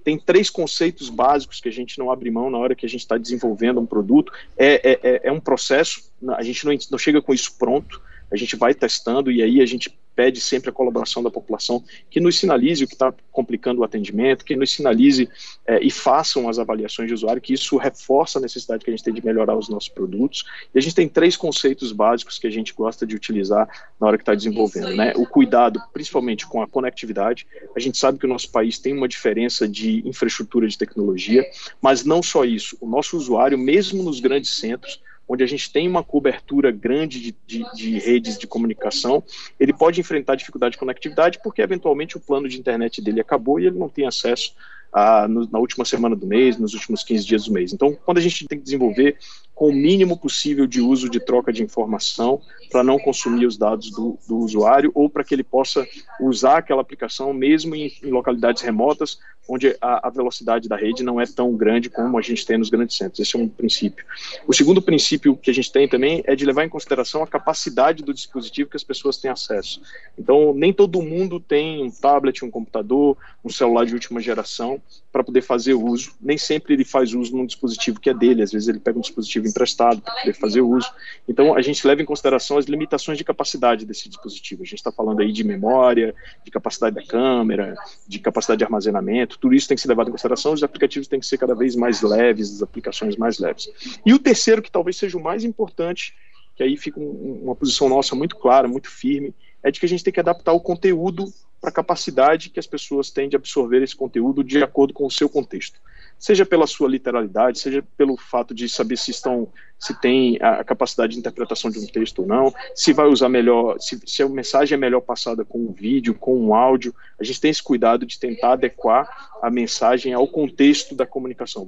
Tem 0.03 0.17
três 0.17 0.49
conceitos 0.49 1.09
básicos 1.09 1.61
que 1.61 1.69
a 1.69 1.71
gente 1.71 1.97
não 1.97 2.11
abre 2.11 2.29
mão 2.29 2.49
na 2.49 2.57
hora 2.57 2.75
que 2.75 2.85
a 2.85 2.89
gente 2.89 3.01
está 3.01 3.17
desenvolvendo 3.17 3.79
um 3.79 3.85
produto. 3.85 4.33
É, 4.57 4.91
é, 4.91 4.99
é, 5.03 5.21
é 5.25 5.31
um 5.31 5.39
processo, 5.39 6.11
a 6.29 6.43
gente 6.43 6.65
não, 6.65 6.73
não 6.91 6.97
chega 6.97 7.21
com 7.21 7.33
isso 7.33 7.57
pronto, 7.57 8.01
a 8.31 8.35
gente 8.35 8.55
vai 8.55 8.73
testando 8.73 9.31
e 9.31 9.41
aí 9.41 9.61
a 9.61 9.65
gente 9.65 9.93
pede 10.15 10.41
sempre 10.41 10.69
a 10.69 10.73
colaboração 10.73 11.23
da 11.23 11.31
população 11.31 11.83
que 12.09 12.19
nos 12.19 12.37
sinalize 12.37 12.83
o 12.83 12.87
que 12.87 12.93
está 12.93 13.13
complicando 13.31 13.81
o 13.81 13.83
atendimento, 13.83 14.45
que 14.45 14.55
nos 14.55 14.71
sinalize 14.71 15.29
é, 15.65 15.79
e 15.81 15.89
façam 15.89 16.49
as 16.49 16.59
avaliações 16.59 17.07
de 17.07 17.13
usuário, 17.13 17.41
que 17.41 17.53
isso 17.53 17.77
reforça 17.77 18.37
a 18.37 18.41
necessidade 18.41 18.83
que 18.83 18.91
a 18.91 18.93
gente 18.93 19.03
tem 19.03 19.13
de 19.13 19.25
melhorar 19.25 19.57
os 19.57 19.69
nossos 19.69 19.89
produtos. 19.89 20.43
E 20.73 20.77
a 20.77 20.81
gente 20.81 20.95
tem 20.95 21.07
três 21.07 21.37
conceitos 21.37 21.91
básicos 21.91 22.37
que 22.37 22.47
a 22.47 22.51
gente 22.51 22.73
gosta 22.73 23.05
de 23.05 23.15
utilizar 23.15 23.67
na 23.99 24.07
hora 24.07 24.17
que 24.17 24.21
está 24.21 24.35
desenvolvendo, 24.35 24.95
né? 24.95 25.13
O 25.15 25.25
cuidado, 25.25 25.81
principalmente 25.93 26.45
com 26.45 26.61
a 26.61 26.67
conectividade. 26.67 27.47
A 27.75 27.79
gente 27.79 27.97
sabe 27.97 28.19
que 28.19 28.25
o 28.25 28.29
nosso 28.29 28.51
país 28.51 28.77
tem 28.77 28.95
uma 28.95 29.07
diferença 29.07 29.67
de 29.67 30.07
infraestrutura 30.07 30.67
de 30.67 30.77
tecnologia, 30.77 31.45
mas 31.81 32.03
não 32.03 32.21
só 32.21 32.43
isso. 32.43 32.77
O 32.81 32.87
nosso 32.87 33.15
usuário, 33.17 33.57
mesmo 33.57 34.03
nos 34.03 34.19
grandes 34.19 34.53
centros, 34.53 34.99
onde 35.31 35.43
a 35.45 35.47
gente 35.47 35.71
tem 35.71 35.87
uma 35.87 36.03
cobertura 36.03 36.71
grande 36.71 37.21
de, 37.21 37.35
de, 37.47 37.65
de, 37.73 37.99
redes 37.99 38.37
de 38.37 38.45
comunicação, 38.45 39.23
ele 39.57 39.71
pode 39.71 40.01
enfrentar 40.01 40.35
dificuldade 40.35 40.73
de 40.73 40.77
conectividade 40.77 41.39
porque 41.41 41.61
eventualmente 41.61 42.17
o 42.17 42.19
plano 42.19 42.49
de 42.49 42.59
internet 42.59 43.01
dele 43.01 43.21
acabou 43.21 43.57
e 43.57 43.65
ele 43.67 43.79
não 43.79 43.87
tem 43.87 44.05
acesso 44.05 44.53
a, 44.91 45.27
no, 45.29 45.49
na 45.49 45.57
última 45.57 45.85
semana 45.85 46.17
do 46.17 46.27
mês, 46.27 46.57
nos 46.57 46.73
últimos 46.73 47.01
15 47.01 47.25
dias 47.25 47.45
do 47.45 47.53
mês. 47.53 47.71
Então, 47.71 47.97
quando 48.05 48.17
a 48.17 48.21
gente 48.21 48.45
tem 48.45 48.57
que 48.57 48.63
desenvolver 48.65 49.17
com 49.61 49.67
o 49.67 49.71
mínimo 49.71 50.17
possível 50.17 50.65
de 50.65 50.81
uso 50.81 51.07
de 51.07 51.19
troca 51.19 51.53
de 51.53 51.61
informação 51.61 52.41
para 52.71 52.83
não 52.83 52.97
consumir 52.97 53.45
os 53.45 53.55
dados 53.55 53.91
do, 53.91 54.17
do 54.27 54.39
usuário 54.39 54.91
ou 54.95 55.07
para 55.07 55.23
que 55.23 55.35
ele 55.35 55.43
possa 55.43 55.87
usar 56.19 56.57
aquela 56.57 56.81
aplicação 56.81 57.31
mesmo 57.31 57.75
em, 57.75 57.93
em 58.03 58.09
localidades 58.09 58.63
remotas 58.63 59.19
onde 59.47 59.75
a, 59.81 60.07
a, 60.07 60.09
velocidade 60.09 60.69
da 60.69 60.75
rede 60.75 61.03
não 61.03 61.19
é 61.19 61.25
tão 61.25 61.55
grande 61.55 61.89
como 61.89 62.17
a 62.17 62.21
gente 62.21 62.45
tem 62.45 62.57
nos 62.57 62.69
grandes 62.69 62.95
centros. 62.95 63.19
Esse 63.19 63.35
é 63.35 63.39
um 63.39 63.49
princípio. 63.49 64.05
O 64.47 64.53
segundo 64.53 64.81
princípio 64.81 65.35
que 65.35 65.49
a 65.49 65.53
gente 65.53 65.71
tem 65.71 65.87
também 65.87 66.23
é 66.25 66.35
de 66.35 66.45
levar 66.45 66.63
em 66.63 66.69
consideração 66.69 67.23
a 67.23 67.27
capacidade 67.27 68.03
do 68.03 68.13
dispositivo 68.13 68.69
que 68.69 68.77
as 68.77 68.83
pessoas 68.83 69.17
têm 69.17 69.31
acesso. 69.31 69.81
Então, 70.17 70.53
nem 70.53 70.71
todo 70.71 71.01
mundo 71.01 71.39
tem 71.39 71.83
um 71.83 71.91
tablet, 71.91 72.45
um 72.45 72.51
computador, 72.51 73.17
um 73.43 73.49
celular 73.49 73.85
de 73.85 73.93
última 73.93 74.21
geração 74.21 74.81
para 75.11 75.23
poder 75.23 75.41
fazer 75.41 75.73
uso. 75.73 76.13
Nem 76.21 76.37
sempre 76.37 76.73
ele 76.73 76.85
faz 76.85 77.13
uso 77.13 77.35
num 77.35 77.45
dispositivo 77.45 77.99
que 77.99 78.09
é 78.09 78.13
dele, 78.13 78.43
às 78.43 78.51
vezes 78.51 78.67
ele 78.67 78.79
pega 78.79 78.97
um 78.97 79.01
dispositivo 79.01 79.47
emprestado 79.51 80.01
para 80.01 80.13
poder 80.15 80.33
fazer 80.33 80.61
uso. 80.61 80.89
Então, 81.27 81.55
a 81.55 81.61
gente 81.61 81.85
leva 81.85 82.01
em 82.01 82.05
consideração 82.05 82.57
as 82.57 82.65
limitações 82.65 83.17
de 83.17 83.23
capacidade 83.23 83.85
desse 83.85 84.09
dispositivo. 84.09 84.63
A 84.63 84.65
gente 84.65 84.79
está 84.79 84.91
falando 84.91 85.21
aí 85.21 85.31
de 85.31 85.43
memória, 85.43 86.15
de 86.43 86.49
capacidade 86.49 86.95
da 86.95 87.05
câmera, 87.05 87.75
de 88.07 88.19
capacidade 88.19 88.59
de 88.59 88.63
armazenamento, 88.63 89.37
tudo 89.37 89.53
isso 89.53 89.67
tem 89.67 89.75
que 89.75 89.81
ser 89.81 89.89
levado 89.89 90.07
em 90.07 90.11
consideração. 90.11 90.53
Os 90.53 90.63
aplicativos 90.63 91.07
têm 91.07 91.19
que 91.19 91.25
ser 91.25 91.37
cada 91.37 91.53
vez 91.53 91.75
mais 91.75 92.01
leves, 92.01 92.55
as 92.55 92.61
aplicações 92.61 93.15
mais 93.15 93.37
leves. 93.37 93.69
E 94.05 94.13
o 94.13 94.19
terceiro, 94.19 94.61
que 94.61 94.71
talvez 94.71 94.97
seja 94.97 95.17
o 95.17 95.23
mais 95.23 95.43
importante, 95.43 96.15
que 96.55 96.63
aí 96.63 96.75
fica 96.75 96.99
um, 96.99 97.41
uma 97.43 97.55
posição 97.55 97.87
nossa 97.87 98.15
muito 98.15 98.35
clara, 98.35 98.67
muito 98.67 98.89
firme, 98.89 99.33
é 99.63 99.69
de 99.69 99.79
que 99.79 99.85
a 99.85 99.89
gente 99.89 100.03
tem 100.03 100.13
que 100.13 100.19
adaptar 100.19 100.53
o 100.53 100.59
conteúdo 100.59 101.31
para 101.59 101.69
a 101.69 101.73
capacidade 101.73 102.49
que 102.49 102.59
as 102.59 102.65
pessoas 102.65 103.11
têm 103.11 103.29
de 103.29 103.35
absorver 103.35 103.83
esse 103.83 103.95
conteúdo 103.95 104.43
de 104.43 104.63
acordo 104.63 104.93
com 104.93 105.05
o 105.05 105.11
seu 105.11 105.29
contexto 105.29 105.79
seja 106.21 106.45
pela 106.45 106.67
sua 106.67 106.87
literalidade, 106.87 107.59
seja 107.59 107.83
pelo 107.97 108.15
fato 108.15 108.53
de 108.53 108.69
saber 108.69 108.95
se 108.95 109.09
estão, 109.09 109.47
se 109.79 109.99
tem 109.99 110.37
a 110.39 110.63
capacidade 110.63 111.13
de 111.13 111.19
interpretação 111.19 111.71
de 111.71 111.79
um 111.79 111.87
texto 111.87 112.19
ou 112.19 112.27
não, 112.27 112.53
se 112.75 112.93
vai 112.93 113.07
usar 113.07 113.27
melhor, 113.27 113.79
se, 113.79 113.99
se 114.05 114.21
a 114.21 114.29
mensagem 114.29 114.75
é 114.75 114.79
melhor 114.79 115.01
passada 115.01 115.43
com 115.43 115.57
um 115.57 115.71
vídeo, 115.71 116.13
com 116.13 116.39
um 116.39 116.53
áudio. 116.53 116.93
A 117.19 117.23
gente 117.23 117.41
tem 117.41 117.49
esse 117.49 117.63
cuidado 117.63 118.05
de 118.05 118.19
tentar 118.19 118.53
adequar 118.53 119.09
a 119.41 119.49
mensagem 119.49 120.13
ao 120.13 120.27
contexto 120.27 120.93
da 120.93 121.07
comunicação. 121.07 121.67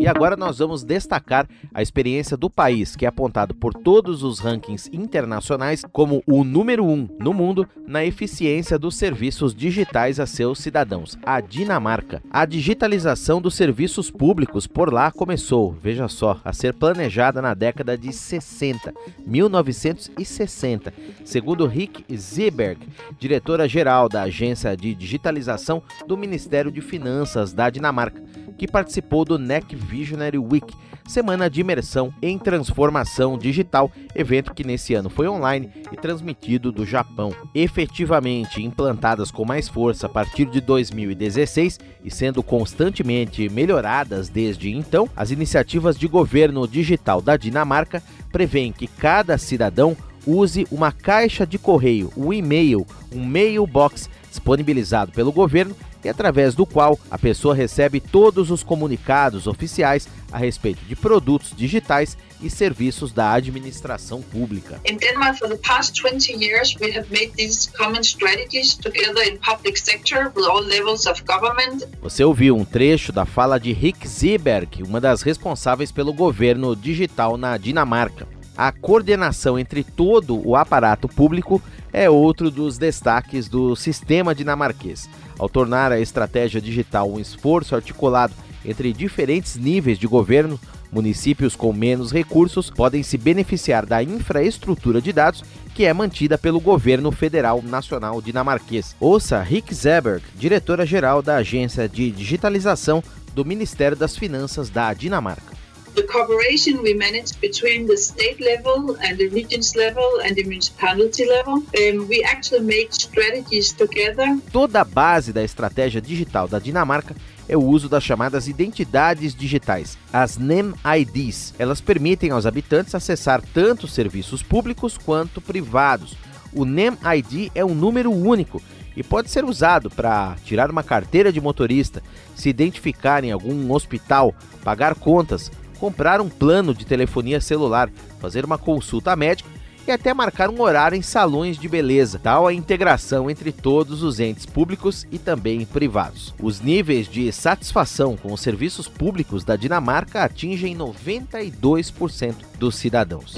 E 0.00 0.08
agora 0.08 0.34
nós 0.34 0.58
vamos 0.58 0.82
destacar 0.82 1.46
a 1.74 1.82
experiência 1.82 2.34
do 2.34 2.48
país, 2.48 2.96
que 2.96 3.04
é 3.04 3.08
apontado 3.08 3.54
por 3.54 3.74
todos 3.74 4.22
os 4.22 4.38
rankings 4.38 4.88
internacionais 4.94 5.84
como 5.92 6.22
o 6.26 6.42
número 6.42 6.86
um 6.86 7.06
no 7.18 7.34
mundo 7.34 7.68
na 7.86 8.02
eficiência 8.02 8.78
dos 8.78 8.96
serviços 8.96 9.54
digitais 9.54 10.18
a 10.18 10.24
seus 10.24 10.58
cidadãos, 10.60 11.18
a 11.22 11.38
Dinamarca. 11.42 12.22
A 12.30 12.46
digitalização 12.46 13.42
dos 13.42 13.54
serviços 13.54 14.10
públicos 14.10 14.66
por 14.66 14.90
lá 14.90 15.12
começou, 15.12 15.72
veja 15.72 16.08
só, 16.08 16.40
a 16.42 16.52
ser 16.52 16.72
planejada 16.72 17.42
na 17.42 17.52
década 17.52 17.98
de 17.98 18.10
60, 18.10 18.94
1960, 19.26 20.94
segundo 21.26 21.66
Rick 21.66 22.04
Zieberg, 22.16 22.80
diretora-geral 23.18 24.08
da 24.08 24.22
Agência 24.22 24.74
de 24.74 24.94
Digitalização 24.94 25.82
do 26.06 26.16
Ministério 26.16 26.72
de 26.72 26.80
Finanças 26.80 27.52
da 27.52 27.68
Dinamarca 27.68 28.30
que 28.60 28.68
participou 28.68 29.24
do 29.24 29.38
NEC 29.38 29.74
Visionary 29.74 30.36
Week, 30.36 30.76
semana 31.08 31.48
de 31.48 31.62
imersão 31.62 32.12
em 32.20 32.38
transformação 32.38 33.38
digital, 33.38 33.90
evento 34.14 34.52
que 34.52 34.62
nesse 34.62 34.92
ano 34.92 35.08
foi 35.08 35.26
online 35.26 35.70
e 35.90 35.96
transmitido 35.96 36.70
do 36.70 36.84
Japão. 36.84 37.34
Efetivamente 37.54 38.62
implantadas 38.62 39.30
com 39.30 39.46
mais 39.46 39.66
força 39.66 40.04
a 40.04 40.10
partir 40.10 40.44
de 40.44 40.60
2016 40.60 41.80
e 42.04 42.10
sendo 42.10 42.42
constantemente 42.42 43.48
melhoradas 43.48 44.28
desde 44.28 44.70
então, 44.70 45.08
as 45.16 45.30
iniciativas 45.30 45.98
de 45.98 46.06
governo 46.06 46.68
digital 46.68 47.22
da 47.22 47.38
Dinamarca 47.38 48.02
prevêem 48.30 48.72
que 48.72 48.86
cada 48.86 49.38
cidadão 49.38 49.96
use 50.26 50.66
uma 50.70 50.92
caixa 50.92 51.46
de 51.46 51.58
correio, 51.58 52.12
um 52.14 52.30
e-mail, 52.30 52.86
um 53.10 53.24
mailbox 53.24 54.10
disponibilizado 54.28 55.12
pelo 55.12 55.32
governo 55.32 55.74
e 56.04 56.08
através 56.08 56.54
do 56.54 56.66
qual 56.66 56.98
a 57.10 57.18
pessoa 57.18 57.54
recebe 57.54 58.00
todos 58.00 58.50
os 58.50 58.62
comunicados 58.62 59.46
oficiais 59.46 60.08
a 60.32 60.38
respeito 60.38 60.84
de 60.84 60.94
produtos 60.94 61.52
digitais 61.56 62.16
e 62.42 62.48
serviços 62.48 63.12
da 63.12 63.32
administração 63.32 64.22
pública. 64.22 64.80
In 64.86 64.96
Denmark 64.96 65.38
for 65.38 65.48
the 65.48 65.58
past 65.58 66.00
20 66.00 66.32
years 66.42 66.74
we 66.80 66.96
have 66.96 67.06
made 67.10 67.32
these 67.36 67.70
common 67.76 68.02
strategies 68.02 68.74
together 68.74 69.22
in 69.28 69.38
public 69.38 69.78
sector 69.78 70.32
with 70.34 70.46
all 70.46 70.62
levels 70.62 71.06
of 71.06 71.22
government. 71.24 71.86
Você 72.00 72.24
ouviu 72.24 72.56
um 72.56 72.64
trecho 72.64 73.12
da 73.12 73.26
fala 73.26 73.58
de 73.58 73.72
Rick 73.72 74.06
Zieberg, 74.08 74.82
uma 74.82 75.00
das 75.00 75.22
responsáveis 75.22 75.92
pelo 75.92 76.12
governo 76.12 76.74
digital 76.74 77.36
na 77.36 77.56
Dinamarca. 77.56 78.26
A 78.56 78.72
coordenação 78.72 79.58
entre 79.58 79.82
todo 79.82 80.46
o 80.46 80.54
aparato 80.54 81.08
público 81.08 81.62
é 81.92 82.08
outro 82.08 82.50
dos 82.50 82.78
destaques 82.78 83.48
do 83.48 83.74
sistema 83.76 84.34
dinamarquês. 84.34 85.08
Ao 85.38 85.48
tornar 85.48 85.92
a 85.92 86.00
estratégia 86.00 86.60
digital 86.60 87.10
um 87.10 87.18
esforço 87.18 87.74
articulado 87.74 88.34
entre 88.64 88.92
diferentes 88.92 89.56
níveis 89.56 89.98
de 89.98 90.06
governo, 90.06 90.60
municípios 90.92 91.56
com 91.56 91.72
menos 91.72 92.12
recursos 92.12 92.68
podem 92.68 93.02
se 93.02 93.16
beneficiar 93.16 93.86
da 93.86 94.02
infraestrutura 94.02 95.00
de 95.00 95.12
dados 95.12 95.42
que 95.74 95.84
é 95.84 95.92
mantida 95.92 96.36
pelo 96.36 96.60
governo 96.60 97.10
federal 97.12 97.62
nacional 97.62 98.20
dinamarquês. 98.20 98.94
Ouça 98.98 99.40
Rick 99.40 99.74
Zeberg, 99.74 100.22
diretora-geral 100.36 101.22
da 101.22 101.36
Agência 101.36 101.88
de 101.88 102.10
Digitalização 102.10 103.02
do 103.34 103.44
Ministério 103.44 103.96
das 103.96 104.16
Finanças 104.16 104.68
da 104.68 104.92
Dinamarca 104.92 105.59
the 105.94 106.02
cooperation 106.02 106.82
we 106.82 106.94
manage 106.94 107.38
between 107.40 107.86
the 107.86 107.96
state 107.96 108.40
level 108.40 108.96
and 109.02 109.16
the 109.16 109.28
regions 109.28 109.74
level 109.74 110.20
and 110.24 110.34
the 110.34 110.44
municipality 110.44 111.26
level. 111.26 111.62
Um, 111.78 112.08
we 112.08 112.22
actually 112.24 112.64
make 112.64 112.92
strategies 112.92 113.72
together. 113.72 114.38
Toda 114.52 114.80
a 114.80 114.84
base 114.84 115.32
da 115.32 115.42
estratégia 115.42 116.00
digital 116.00 116.48
da 116.48 116.58
Dinamarca 116.58 117.14
é 117.48 117.56
o 117.56 117.62
uso 117.62 117.88
das 117.88 118.04
chamadas 118.04 118.46
identidades 118.46 119.34
digitais, 119.34 119.98
as 120.12 120.38
NEM-IDs. 120.38 121.52
Elas 121.58 121.80
permitem 121.80 122.30
aos 122.30 122.46
habitantes 122.46 122.94
acessar 122.94 123.42
tanto 123.52 123.88
serviços 123.88 124.42
públicos 124.42 124.96
quanto 124.96 125.40
privados. 125.40 126.16
O 126.52 126.64
NEM-ID 126.64 127.50
é 127.54 127.64
um 127.64 127.74
número 127.74 128.12
único 128.12 128.62
e 128.96 129.02
pode 129.02 129.30
ser 129.30 129.44
usado 129.44 129.90
para 129.90 130.36
tirar 130.44 130.70
uma 130.70 130.82
carteira 130.82 131.32
de 131.32 131.40
motorista, 131.40 132.02
se 132.34 132.48
identificar 132.48 133.24
em 133.24 133.32
algum 133.32 133.72
hospital, 133.72 134.34
pagar 134.62 134.94
contas 134.94 135.50
comprar 135.80 136.20
um 136.20 136.28
plano 136.28 136.74
de 136.74 136.84
telefonia 136.84 137.40
celular, 137.40 137.90
fazer 138.20 138.44
uma 138.44 138.58
consulta 138.58 139.16
médica 139.16 139.48
e 139.86 139.92
até 139.92 140.12
marcar 140.14 140.50
um 140.50 140.60
horário 140.60 140.96
em 140.96 141.02
salões 141.02 141.58
de 141.58 141.68
beleza, 141.68 142.20
tal 142.22 142.46
a 142.46 142.52
integração 142.52 143.30
entre 143.30 143.52
todos 143.52 144.02
os 144.02 144.20
entes 144.20 144.46
públicos 144.46 145.06
e 145.10 145.18
também 145.18 145.64
privados. 145.64 146.34
Os 146.40 146.60
níveis 146.60 147.08
de 147.08 147.30
satisfação 147.32 148.16
com 148.16 148.32
os 148.32 148.40
serviços 148.40 148.88
públicos 148.88 149.44
da 149.44 149.56
Dinamarca 149.56 150.22
atingem 150.22 150.76
92% 150.76 152.34
dos 152.58 152.76
cidadãos. 152.76 153.34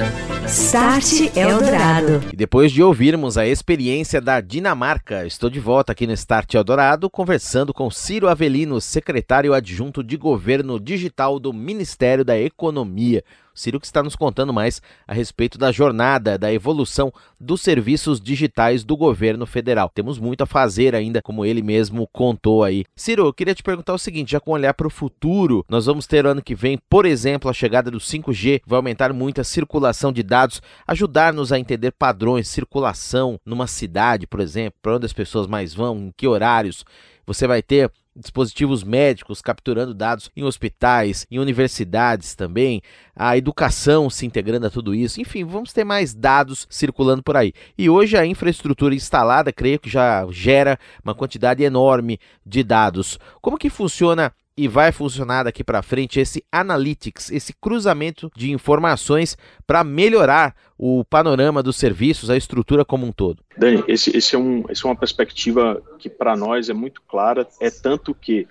Start 0.47 1.37
Eldorado. 1.37 2.21
E 2.33 2.37
depois 2.37 2.73
de 2.73 2.83
ouvirmos 2.83 3.39
a 3.39 3.47
experiência 3.47 4.21
da 4.21 4.41
Dinamarca, 4.41 5.25
estou 5.25 5.49
de 5.49 5.61
volta 5.61 5.93
aqui 5.93 6.07
no 6.07 6.13
Start 6.13 6.55
Eldorado 6.55 7.09
conversando 7.09 7.73
com 7.73 7.91
Ciro 7.91 8.29
Avelino, 8.29 8.81
secretário 8.81 9.55
adjunto 9.55 10.03
de 10.03 10.17
governo 10.17 10.81
digital 10.81 11.39
do 11.39 11.53
Ministério 11.53 12.25
da 12.25 12.39
Economia. 12.39 13.23
Ciro 13.55 13.81
que 13.81 13.87
está 13.87 14.03
nos 14.03 14.17
contando 14.17 14.53
mais 14.53 14.81
a 15.07 15.13
respeito 15.13 15.59
da 15.59 15.71
jornada, 15.71 16.39
da 16.39 16.53
evolução 16.53 17.13
dos 17.39 17.61
serviços 17.61 18.21
digitais 18.21 18.85
do 18.85 18.97
governo 18.97 19.47
federal. 19.47 19.91
Temos 19.95 20.19
muito 20.19 20.43
a 20.43 20.47
fazer 20.47 20.95
ainda, 20.95 21.21
como 21.21 21.45
ele 21.45 21.63
mesmo 21.63 22.09
contou 22.13 22.65
aí. 22.65 22.85
Ciro, 22.97 23.27
eu 23.27 23.33
queria 23.33 23.55
te 23.55 23.63
perguntar 23.63 23.95
o 23.95 23.99
seguinte, 23.99 24.33
já 24.33 24.41
com 24.41 24.53
olhar 24.53 24.75
para 24.75 24.87
o 24.87 24.91
futuro, 24.91 25.65
nós 25.69 25.87
vamos 25.87 26.07
ter 26.07 26.27
ano 26.27 26.43
que 26.43 26.55
vem, 26.55 26.79
por 26.89 27.05
exemplo, 27.05 27.51
a 27.51 27.55
chegada 27.55 27.91
do 27.91 27.99
5G, 27.99 28.63
vai 28.67 28.77
aumentar 28.77 29.13
muito 29.13 29.41
a 29.41 29.45
circulação 29.45 30.13
de 30.13 30.23
dados, 30.23 30.63
ajudar-nos 30.87 31.53
a 31.53 31.59
entender 31.59 31.93
padrões, 31.93 32.49
circulação 32.49 33.39
numa 33.45 33.67
cidade, 33.67 34.27
por 34.27 34.41
exemplo, 34.41 34.79
para 34.81 34.97
onde 34.97 35.07
as 35.07 35.13
pessoas 35.13 35.47
mais 35.47 35.75
vão, 35.75 35.97
em 35.99 36.13
que 36.17 36.27
horários. 36.27 36.85
Você 37.27 37.47
vai 37.47 37.63
ter 37.63 37.91
dispositivos 38.15 38.85
médicos 38.85 39.41
capturando 39.41 39.95
dados 39.95 40.31
em 40.37 40.45
hospitais, 40.45 41.27
em 41.31 41.39
universidades 41.39 42.35
também, 42.35 42.83
a 43.17 43.37
educação 43.37 44.11
se 44.11 44.27
integrando 44.27 44.67
a 44.67 44.71
tudo 44.71 44.95
isso. 44.95 45.21
Enfim, 45.21 45.45
vamos 45.45 45.73
ter 45.73 45.85
mais 45.85 46.15
dados 46.15 46.67
circulando 46.69 47.23
por 47.23 47.37
aí. 47.37 47.53
E 47.77 47.89
hoje 47.89 48.17
a 48.17 48.27
infraestrutura 48.27 48.95
instalada, 48.95 49.53
creio 49.53 49.79
que 49.79 49.89
já 49.89 50.27
gera 50.31 50.79
uma 51.03 51.15
quantidade 51.15 51.63
enorme 51.63 52.19
de 52.45 52.63
dados. 52.63 53.19
Como 53.41 53.59
que 53.59 53.71
funciona 53.71 54.33
e 54.57 54.69
vai 54.69 54.93
funcionar 54.93 55.45
daqui 55.45 55.65
para 55.65 55.83
frente 55.83 56.21
esse 56.21 56.45
analytics, 56.53 57.31
esse 57.31 57.53
cruzamento 57.53 58.31
de 58.37 58.51
informações 58.51 59.37
para 59.67 59.83
melhorar 59.83 60.55
o 60.77 61.05
panorama 61.05 61.63
dos 61.63 61.77
serviços, 61.77 62.29
a 62.29 62.37
estrutura 62.37 62.85
como 62.85 63.07
um 63.07 63.13
todo? 63.13 63.43
Dani, 63.57 63.83
esse, 63.89 64.17
esse 64.17 64.35
é, 64.35 64.39
um, 64.39 64.65
esse 64.69 64.85
é 64.85 64.89
uma 64.89 64.97
perspectiva 64.97 65.83
que 65.99 66.11
para 66.11 66.37
nós 66.37 66.69
é 66.69 66.75
muito 66.75 67.01
clara, 67.03 67.47
é 67.61 67.71
tanto 67.71 68.15
que 68.15 68.47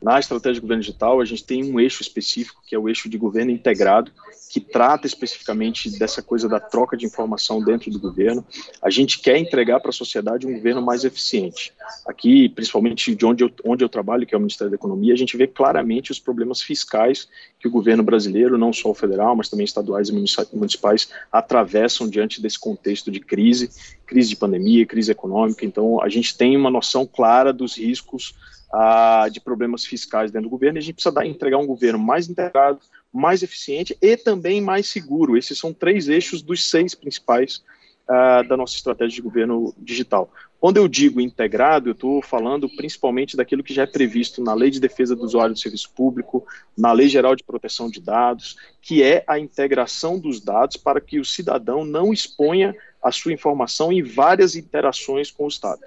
na 0.00 0.18
estratégia 0.18 0.54
de 0.54 0.60
governo 0.60 0.82
digital, 0.82 1.20
a 1.20 1.24
gente 1.24 1.44
tem 1.44 1.64
um 1.64 1.80
eixo 1.80 2.02
específico, 2.02 2.62
que 2.66 2.74
é 2.74 2.78
o 2.78 2.88
eixo 2.88 3.08
de 3.08 3.18
governo 3.18 3.50
integrado, 3.50 4.12
que 4.58 4.72
trata 4.72 5.06
especificamente 5.06 5.88
dessa 5.98 6.20
coisa 6.20 6.48
da 6.48 6.58
troca 6.58 6.96
de 6.96 7.06
informação 7.06 7.62
dentro 7.62 7.90
do 7.90 8.00
governo. 8.00 8.44
A 8.82 8.90
gente 8.90 9.20
quer 9.20 9.36
entregar 9.36 9.78
para 9.78 9.90
a 9.90 9.92
sociedade 9.92 10.46
um 10.46 10.54
governo 10.54 10.82
mais 10.82 11.04
eficiente. 11.04 11.72
Aqui, 12.06 12.48
principalmente 12.48 13.14
de 13.14 13.24
onde 13.24 13.44
eu, 13.44 13.50
onde 13.64 13.84
eu 13.84 13.88
trabalho, 13.88 14.26
que 14.26 14.34
é 14.34 14.36
o 14.36 14.40
Ministério 14.40 14.70
da 14.70 14.74
Economia, 14.74 15.14
a 15.14 15.16
gente 15.16 15.36
vê 15.36 15.46
claramente 15.46 16.10
os 16.10 16.18
problemas 16.18 16.60
fiscais 16.60 17.28
que 17.60 17.68
o 17.68 17.70
governo 17.70 18.02
brasileiro, 18.02 18.58
não 18.58 18.72
só 18.72 18.90
o 18.90 18.94
federal, 18.94 19.36
mas 19.36 19.48
também 19.48 19.64
estaduais 19.64 20.08
e 20.08 20.12
municipais, 20.52 21.08
atravessam 21.30 22.08
diante 22.08 22.42
desse 22.42 22.58
contexto 22.58 23.10
de 23.10 23.20
crise, 23.20 23.70
crise 24.06 24.30
de 24.30 24.36
pandemia, 24.36 24.86
crise 24.86 25.12
econômica. 25.12 25.64
Então, 25.64 26.02
a 26.02 26.08
gente 26.08 26.36
tem 26.36 26.56
uma 26.56 26.70
noção 26.70 27.06
clara 27.06 27.52
dos 27.52 27.76
riscos 27.76 28.34
ah, 28.72 29.28
de 29.30 29.40
problemas 29.40 29.84
fiscais 29.84 30.30
dentro 30.30 30.48
do 30.48 30.50
governo, 30.50 30.78
e 30.78 30.80
a 30.80 30.82
gente 30.82 30.94
precisa 30.94 31.14
dar, 31.14 31.26
entregar 31.26 31.58
um 31.58 31.66
governo 31.66 31.98
mais 31.98 32.28
integrado, 32.28 32.80
mais 33.12 33.42
eficiente 33.42 33.96
e 34.00 34.16
também 34.16 34.60
mais 34.60 34.86
seguro. 34.88 35.36
Esses 35.36 35.58
são 35.58 35.72
três 35.72 36.08
eixos 36.08 36.42
dos 36.42 36.68
seis 36.68 36.94
principais 36.94 37.62
ah, 38.08 38.42
da 38.42 38.56
nossa 38.56 38.74
estratégia 38.74 39.16
de 39.16 39.22
governo 39.22 39.74
digital. 39.78 40.32
Quando 40.58 40.78
eu 40.78 40.88
digo 40.88 41.20
integrado, 41.20 41.90
eu 41.90 41.92
estou 41.92 42.20
falando 42.20 42.68
principalmente 42.68 43.36
daquilo 43.36 43.62
que 43.62 43.72
já 43.72 43.82
é 43.82 43.86
previsto 43.86 44.42
na 44.42 44.54
Lei 44.54 44.70
de 44.70 44.80
Defesa 44.80 45.14
do 45.14 45.22
Usuário 45.22 45.54
do 45.54 45.60
Serviço 45.60 45.90
Público, 45.94 46.44
na 46.76 46.90
Lei 46.92 47.08
Geral 47.08 47.36
de 47.36 47.44
Proteção 47.44 47.88
de 47.88 48.00
Dados, 48.00 48.56
que 48.80 49.02
é 49.02 49.22
a 49.26 49.38
integração 49.38 50.18
dos 50.18 50.40
dados 50.40 50.76
para 50.76 51.00
que 51.00 51.20
o 51.20 51.24
cidadão 51.24 51.84
não 51.84 52.12
exponha 52.12 52.74
a 53.00 53.12
sua 53.12 53.32
informação 53.32 53.92
em 53.92 54.02
várias 54.02 54.56
interações 54.56 55.30
com 55.30 55.44
o 55.44 55.48
Estado. 55.48 55.82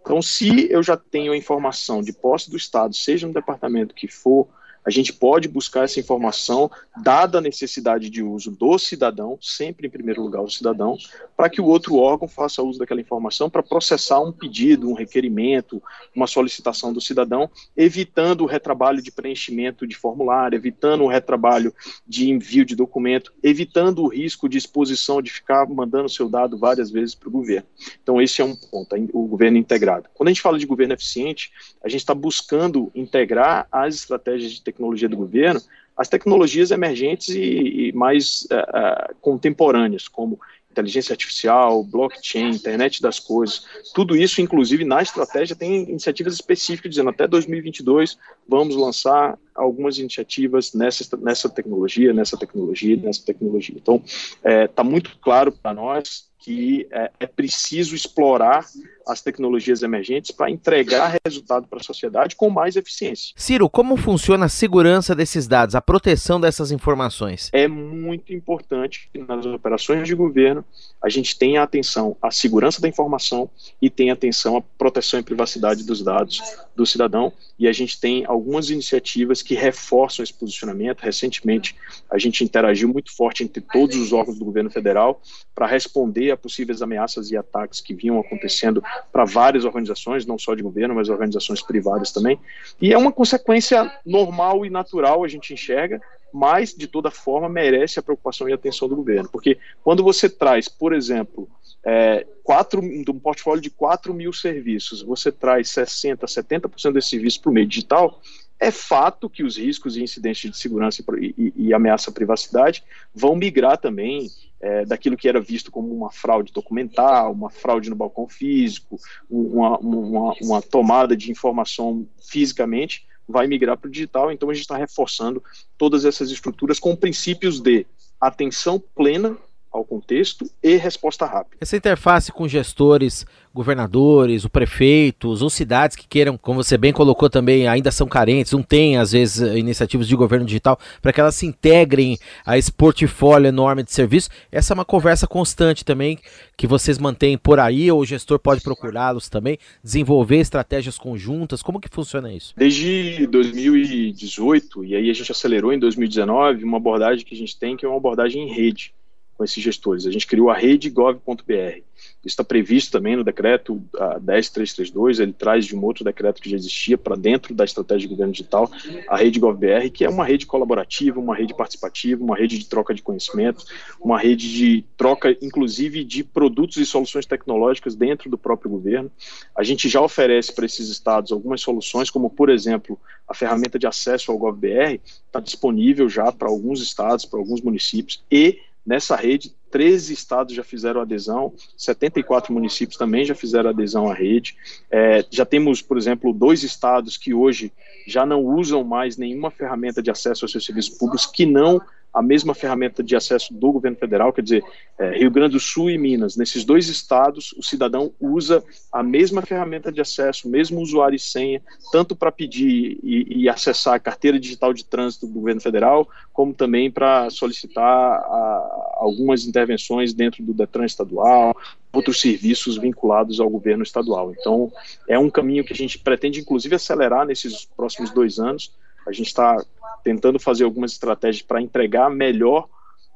Então, 0.00 0.20
se 0.22 0.70
eu 0.70 0.82
já 0.82 0.96
tenho 0.96 1.32
a 1.32 1.36
informação 1.36 2.00
de 2.00 2.12
posse 2.12 2.50
do 2.50 2.56
Estado, 2.56 2.94
seja 2.94 3.26
no 3.26 3.34
departamento 3.34 3.94
que 3.94 4.08
for, 4.08 4.48
a 4.86 4.90
gente 4.90 5.12
pode 5.12 5.48
buscar 5.48 5.82
essa 5.82 5.98
informação, 5.98 6.70
dada 7.02 7.38
a 7.38 7.40
necessidade 7.40 8.08
de 8.08 8.22
uso 8.22 8.52
do 8.52 8.78
cidadão, 8.78 9.36
sempre 9.42 9.88
em 9.88 9.90
primeiro 9.90 10.22
lugar 10.22 10.42
o 10.42 10.48
cidadão, 10.48 10.96
para 11.36 11.50
que 11.50 11.60
o 11.60 11.64
outro 11.64 11.96
órgão 11.96 12.28
faça 12.28 12.62
uso 12.62 12.78
daquela 12.78 13.00
informação 13.00 13.50
para 13.50 13.64
processar 13.64 14.20
um 14.20 14.30
pedido, 14.30 14.88
um 14.88 14.94
requerimento, 14.94 15.82
uma 16.14 16.28
solicitação 16.28 16.92
do 16.92 17.00
cidadão, 17.00 17.50
evitando 17.76 18.42
o 18.42 18.46
retrabalho 18.46 19.02
de 19.02 19.10
preenchimento 19.10 19.88
de 19.88 19.96
formulário, 19.96 20.56
evitando 20.56 21.02
o 21.02 21.08
retrabalho 21.08 21.74
de 22.06 22.30
envio 22.30 22.64
de 22.64 22.76
documento, 22.76 23.32
evitando 23.42 24.04
o 24.04 24.08
risco 24.08 24.48
de 24.48 24.56
exposição 24.56 25.20
de 25.20 25.32
ficar 25.32 25.68
mandando 25.68 26.08
seu 26.08 26.28
dado 26.28 26.56
várias 26.56 26.92
vezes 26.92 27.12
para 27.12 27.28
o 27.28 27.32
governo. 27.32 27.66
Então, 28.00 28.22
esse 28.22 28.40
é 28.40 28.44
um 28.44 28.54
ponto, 28.54 28.94
o 29.12 29.26
governo 29.26 29.58
integrado. 29.58 30.08
Quando 30.14 30.28
a 30.28 30.32
gente 30.32 30.42
fala 30.42 30.60
de 30.60 30.66
governo 30.66 30.94
eficiente, 30.94 31.50
a 31.82 31.88
gente 31.88 32.00
está 32.00 32.14
buscando 32.14 32.88
integrar 32.94 33.66
as 33.72 33.96
estratégias 33.96 34.52
de 34.52 34.62
tecnologia 34.62 34.75
tecnologia 34.76 35.08
do 35.08 35.16
governo, 35.16 35.60
as 35.96 36.08
tecnologias 36.08 36.70
emergentes 36.70 37.30
e, 37.30 37.88
e 37.88 37.92
mais 37.92 38.46
uh, 38.52 38.56
uh, 38.56 39.16
contemporâneas, 39.20 40.06
como 40.06 40.38
inteligência 40.70 41.14
artificial, 41.14 41.82
blockchain, 41.82 42.50
internet 42.50 43.00
das 43.00 43.18
coisas, 43.18 43.64
tudo 43.94 44.14
isso, 44.14 44.42
inclusive, 44.42 44.84
na 44.84 45.00
estratégia, 45.00 45.56
tem 45.56 45.88
iniciativas 45.88 46.34
específicas 46.34 46.90
dizendo 46.90 47.08
até 47.08 47.26
2022 47.26 48.18
vamos 48.46 48.76
lançar 48.76 49.38
algumas 49.54 49.98
iniciativas 49.98 50.74
nessa, 50.74 51.16
nessa 51.16 51.48
tecnologia, 51.48 52.12
nessa 52.12 52.36
tecnologia, 52.36 52.94
nessa 52.98 53.24
tecnologia. 53.24 53.74
Então, 53.74 54.02
está 54.04 54.50
é, 54.50 54.68
tá 54.68 54.84
muito 54.84 55.18
claro 55.18 55.50
para 55.50 55.72
nós 55.72 56.28
que 56.46 56.86
é, 56.92 57.10
é 57.18 57.26
preciso 57.26 57.96
explorar 57.96 58.64
as 59.04 59.20
tecnologias 59.20 59.82
emergentes 59.82 60.30
para 60.30 60.48
entregar 60.48 61.18
resultado 61.24 61.66
para 61.66 61.80
a 61.80 61.82
sociedade 61.82 62.36
com 62.36 62.48
mais 62.48 62.76
eficiência. 62.76 63.32
Ciro, 63.36 63.68
como 63.68 63.96
funciona 63.96 64.46
a 64.46 64.48
segurança 64.48 65.12
desses 65.12 65.48
dados, 65.48 65.74
a 65.74 65.80
proteção 65.80 66.40
dessas 66.40 66.70
informações? 66.70 67.50
É 67.52 67.66
muito 67.66 68.32
importante 68.32 69.08
que 69.12 69.18
nas 69.18 69.44
operações 69.44 70.06
de 70.06 70.14
governo 70.14 70.64
a 71.02 71.08
gente 71.08 71.36
tenha 71.36 71.62
atenção 71.62 72.16
à 72.22 72.30
segurança 72.30 72.80
da 72.80 72.88
informação 72.88 73.50
e 73.82 73.90
tenha 73.90 74.12
atenção 74.12 74.56
à 74.56 74.62
proteção 74.62 75.18
e 75.18 75.24
privacidade 75.24 75.84
dos 75.84 76.02
dados 76.02 76.40
do 76.76 76.86
cidadão. 76.86 77.32
E 77.58 77.66
a 77.66 77.72
gente 77.72 77.98
tem 77.98 78.24
algumas 78.26 78.70
iniciativas 78.70 79.42
que 79.42 79.54
reforçam 79.54 80.22
esse 80.22 80.32
posicionamento. 80.32 81.00
Recentemente, 81.00 81.74
a 82.10 82.18
gente 82.18 82.44
interagiu 82.44 82.88
muito 82.88 83.14
forte 83.16 83.42
entre 83.42 83.60
todos 83.60 83.96
os 83.96 84.12
órgãos 84.12 84.38
do 84.38 84.44
governo 84.44 84.70
federal 84.70 85.20
para 85.54 85.66
responder 85.66 86.35
a 86.36 86.38
possíveis 86.38 86.80
ameaças 86.82 87.30
e 87.30 87.36
ataques 87.36 87.80
que 87.80 87.94
vinham 87.94 88.20
acontecendo 88.20 88.82
para 89.12 89.24
várias 89.24 89.64
organizações, 89.64 90.24
não 90.24 90.38
só 90.38 90.54
de 90.54 90.62
governo, 90.62 90.94
mas 90.94 91.08
organizações 91.08 91.62
privadas 91.62 92.12
também. 92.12 92.38
E 92.80 92.92
é 92.92 92.98
uma 92.98 93.10
consequência 93.10 93.90
normal 94.04 94.64
e 94.64 94.70
natural, 94.70 95.24
a 95.24 95.28
gente 95.28 95.52
enxerga, 95.52 96.00
mas 96.32 96.74
de 96.74 96.86
toda 96.86 97.10
forma 97.10 97.48
merece 97.48 97.98
a 97.98 98.02
preocupação 98.02 98.48
e 98.48 98.52
atenção 98.52 98.88
do 98.88 98.96
governo. 98.96 99.28
Porque 99.28 99.58
quando 99.82 100.02
você 100.02 100.28
traz, 100.28 100.68
por 100.68 100.92
exemplo, 100.92 101.48
é, 101.84 102.26
quatro, 102.42 102.80
um 102.82 103.18
portfólio 103.18 103.62
de 103.62 103.70
4 103.70 104.12
mil 104.12 104.32
serviços, 104.32 105.02
você 105.02 105.30
traz 105.30 105.68
60%, 105.68 106.18
70% 106.18 106.92
desse 106.92 107.10
serviço 107.10 107.40
para 107.40 107.50
o 107.50 107.52
meio 107.54 107.66
digital, 107.66 108.20
é 108.58 108.70
fato 108.70 109.28
que 109.28 109.44
os 109.44 109.56
riscos 109.56 109.96
e 109.96 110.02
incidentes 110.02 110.50
de 110.50 110.56
segurança 110.56 111.04
e, 111.18 111.34
e, 111.38 111.52
e 111.68 111.74
ameaça 111.74 112.10
à 112.10 112.12
privacidade 112.12 112.82
vão 113.14 113.36
migrar 113.36 113.78
também 113.78 114.28
é, 114.60 114.84
daquilo 114.84 115.16
que 115.16 115.28
era 115.28 115.40
visto 115.40 115.70
como 115.70 115.94
uma 115.94 116.10
fraude 116.10 116.52
documental, 116.52 117.32
uma 117.32 117.50
fraude 117.50 117.90
no 117.90 117.96
balcão 117.96 118.28
físico, 118.28 118.98
uma, 119.28 119.78
uma, 119.78 120.34
uma 120.40 120.62
tomada 120.62 121.16
de 121.16 121.30
informação 121.30 122.06
fisicamente, 122.30 123.06
vai 123.28 123.46
migrar 123.46 123.76
para 123.76 123.88
o 123.88 123.90
digital. 123.90 124.30
Então 124.30 124.50
a 124.50 124.54
gente 124.54 124.62
está 124.62 124.76
reforçando 124.76 125.42
todas 125.76 126.04
essas 126.04 126.30
estruturas 126.30 126.78
com 126.78 126.96
princípios 126.96 127.60
de 127.60 127.86
atenção 128.20 128.82
plena 128.94 129.36
ao 129.76 129.84
contexto 129.84 130.48
e 130.62 130.76
resposta 130.76 131.26
rápida. 131.26 131.56
Essa 131.60 131.76
interface 131.76 132.32
com 132.32 132.48
gestores, 132.48 133.26
governadores, 133.56 134.44
o 134.44 134.50
prefeitos 134.50 135.40
ou 135.40 135.48
cidades 135.48 135.96
que 135.96 136.06
queiram, 136.06 136.36
como 136.36 136.62
você 136.62 136.76
bem 136.76 136.92
colocou 136.92 137.30
também, 137.30 137.66
ainda 137.66 137.90
são 137.90 138.06
carentes, 138.06 138.52
não 138.52 138.62
tem 138.62 138.98
às 138.98 139.12
vezes 139.12 139.38
iniciativas 139.56 140.06
de 140.06 140.14
governo 140.14 140.44
digital 140.44 140.78
para 141.00 141.10
que 141.10 141.20
elas 141.20 141.34
se 141.34 141.46
integrem 141.46 142.18
a 142.44 142.58
esse 142.58 142.70
portfólio 142.70 143.48
enorme 143.48 143.82
de 143.82 143.92
serviços. 143.92 144.30
Essa 144.52 144.72
é 144.72 144.74
uma 144.74 144.84
conversa 144.84 145.26
constante 145.26 145.84
também 145.86 146.18
que 146.54 146.66
vocês 146.66 146.98
mantêm 146.98 147.38
por 147.38 147.58
aí 147.58 147.90
ou 147.90 148.00
o 148.00 148.04
gestor 148.04 148.38
pode 148.38 148.60
procurá-los 148.60 149.28
também, 149.30 149.58
desenvolver 149.82 150.36
estratégias 150.36 150.98
conjuntas. 150.98 151.62
Como 151.62 151.80
que 151.80 151.88
funciona 151.90 152.32
isso? 152.32 152.52
Desde 152.56 153.26
2018 153.26 154.84
e 154.84 154.94
aí 154.96 155.08
a 155.08 155.14
gente 155.14 155.32
acelerou 155.32 155.72
em 155.72 155.78
2019 155.78 156.62
uma 156.62 156.76
abordagem 156.76 157.24
que 157.24 157.34
a 157.34 157.38
gente 157.38 157.58
tem 157.58 157.74
que 157.74 157.86
é 157.86 157.88
uma 157.88 157.96
abordagem 157.96 158.42
em 158.42 158.52
rede 158.52 158.95
com 159.36 159.44
esses 159.44 159.62
gestores. 159.62 160.06
A 160.06 160.10
gente 160.10 160.26
criou 160.26 160.50
a 160.50 160.56
rede 160.56 160.88
gov.br. 160.90 161.82
Isso 162.24 162.34
está 162.34 162.44
previsto 162.44 162.90
também 162.90 163.16
no 163.16 163.22
decreto 163.22 163.80
10332, 164.20 165.20
ele 165.20 165.32
traz 165.32 165.64
de 165.64 165.76
um 165.76 165.84
outro 165.84 166.04
decreto 166.04 166.42
que 166.42 166.50
já 166.50 166.56
existia 166.56 166.98
para 166.98 167.14
dentro 167.14 167.54
da 167.54 167.64
estratégia 167.64 168.08
de 168.08 168.08
governo 168.08 168.32
digital, 168.32 168.70
a 169.08 169.16
rede 169.16 169.38
GovBR, 169.38 169.90
que 169.90 170.04
é 170.04 170.08
uma 170.08 170.24
rede 170.24 170.44
colaborativa, 170.44 171.20
uma 171.20 171.36
rede 171.36 171.54
participativa, 171.54 172.22
uma 172.22 172.36
rede 172.36 172.58
de 172.58 172.66
troca 172.66 172.92
de 172.92 173.00
conhecimento, 173.00 173.64
uma 174.00 174.18
rede 174.18 174.52
de 174.52 174.84
troca, 174.96 175.36
inclusive, 175.40 176.04
de 176.04 176.24
produtos 176.24 176.78
e 176.78 176.86
soluções 176.86 177.26
tecnológicas 177.26 177.94
dentro 177.94 178.28
do 178.28 178.36
próprio 178.36 178.70
governo. 178.70 179.10
A 179.56 179.62
gente 179.62 179.88
já 179.88 180.00
oferece 180.00 180.52
para 180.52 180.66
esses 180.66 180.88
estados 180.88 181.30
algumas 181.30 181.60
soluções, 181.60 182.10
como, 182.10 182.28
por 182.28 182.50
exemplo, 182.50 182.98
a 183.28 183.34
ferramenta 183.34 183.78
de 183.78 183.86
acesso 183.86 184.32
ao 184.32 184.38
GovBR, 184.38 185.00
está 185.26 185.40
disponível 185.40 186.08
já 186.08 186.30
para 186.32 186.48
alguns 186.48 186.82
estados, 186.82 187.24
para 187.24 187.38
alguns 187.38 187.60
municípios, 187.60 188.22
e 188.30 188.58
Nessa 188.86 189.16
rede, 189.16 189.52
13 189.70 190.12
estados 190.12 190.54
já 190.54 190.62
fizeram 190.62 191.00
adesão, 191.00 191.52
74 191.76 192.52
municípios 192.52 192.96
também 192.96 193.24
já 193.24 193.34
fizeram 193.34 193.70
adesão 193.70 194.08
à 194.08 194.14
rede. 194.14 194.56
É, 194.88 195.24
já 195.28 195.44
temos, 195.44 195.82
por 195.82 195.98
exemplo, 195.98 196.32
dois 196.32 196.62
estados 196.62 197.16
que 197.16 197.34
hoje 197.34 197.72
já 198.06 198.24
não 198.24 198.44
usam 198.44 198.84
mais 198.84 199.16
nenhuma 199.16 199.50
ferramenta 199.50 200.00
de 200.00 200.10
acesso 200.10 200.44
aos 200.44 200.52
seus 200.52 200.64
serviços 200.64 200.96
públicos 200.96 201.26
que 201.26 201.44
não 201.44 201.80
a 202.16 202.22
mesma 202.22 202.54
ferramenta 202.54 203.02
de 203.02 203.14
acesso 203.14 203.52
do 203.52 203.70
governo 203.70 203.98
federal, 203.98 204.32
quer 204.32 204.40
dizer, 204.40 204.64
é, 204.98 205.18
Rio 205.18 205.30
Grande 205.30 205.52
do 205.52 205.60
Sul 205.60 205.90
e 205.90 205.98
Minas. 205.98 206.34
Nesses 206.34 206.64
dois 206.64 206.88
estados, 206.88 207.52
o 207.58 207.62
cidadão 207.62 208.10
usa 208.18 208.64
a 208.90 209.02
mesma 209.02 209.42
ferramenta 209.42 209.92
de 209.92 210.00
acesso, 210.00 210.48
mesmo 210.48 210.80
usuário 210.80 211.14
e 211.14 211.18
senha, 211.18 211.60
tanto 211.92 212.16
para 212.16 212.32
pedir 212.32 212.98
e, 213.02 213.42
e, 213.42 213.48
acessar 213.50 213.92
a 213.92 213.98
carteira 213.98 214.40
digital 214.40 214.72
de 214.72 214.82
trânsito 214.82 215.26
do 215.26 215.34
governo 215.34 215.60
federal, 215.60 216.08
como 216.32 216.54
também 216.54 216.90
para 216.90 217.28
solicitar 217.28 217.84
a, 217.84 218.94
algumas 218.94 219.46
intervenções 219.46 220.14
dentro 220.14 220.42
do 220.42 220.54
Detran 220.54 220.86
estadual, 220.86 221.54
outros 221.92 222.18
serviços 222.18 222.78
vinculados 222.78 223.40
ao 223.40 223.50
governo 223.50 223.82
estadual. 223.82 224.32
Então, 224.32 224.72
é 225.06 225.18
um 225.18 225.28
caminho 225.28 225.64
que 225.64 225.74
a 225.74 225.76
gente 225.76 225.98
pretende, 225.98 226.40
inclusive, 226.40 226.76
acelerar 226.76 227.26
nesses 227.26 227.66
próximos 227.76 228.10
dois 228.10 228.38
anos. 228.38 228.72
A 229.06 229.12
gente 229.12 229.26
está 229.26 229.62
tentando 230.06 230.38
fazer 230.38 230.62
algumas 230.62 230.92
estratégias 230.92 231.42
para 231.42 231.60
entregar 231.60 232.08
melhor 232.08 232.68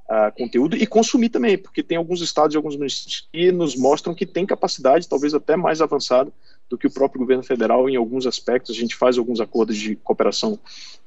uh, 0.08 0.36
conteúdo 0.36 0.76
e 0.76 0.84
consumir 0.84 1.28
também, 1.28 1.56
porque 1.56 1.84
tem 1.84 1.96
alguns 1.96 2.20
estados 2.20 2.52
e 2.52 2.56
alguns 2.56 2.74
municípios 2.74 3.28
que 3.32 3.52
nos 3.52 3.76
mostram 3.76 4.12
que 4.12 4.26
tem 4.26 4.44
capacidade, 4.44 5.08
talvez 5.08 5.32
até 5.32 5.56
mais 5.56 5.80
avançada, 5.80 6.32
do 6.68 6.76
que 6.76 6.88
o 6.88 6.90
próprio 6.90 7.20
governo 7.20 7.44
federal 7.44 7.88
em 7.88 7.94
alguns 7.94 8.26
aspectos. 8.26 8.74
A 8.74 8.78
gente 8.80 8.96
faz 8.96 9.18
alguns 9.18 9.40
acordos 9.40 9.76
de 9.76 9.94
cooperação 9.94 10.58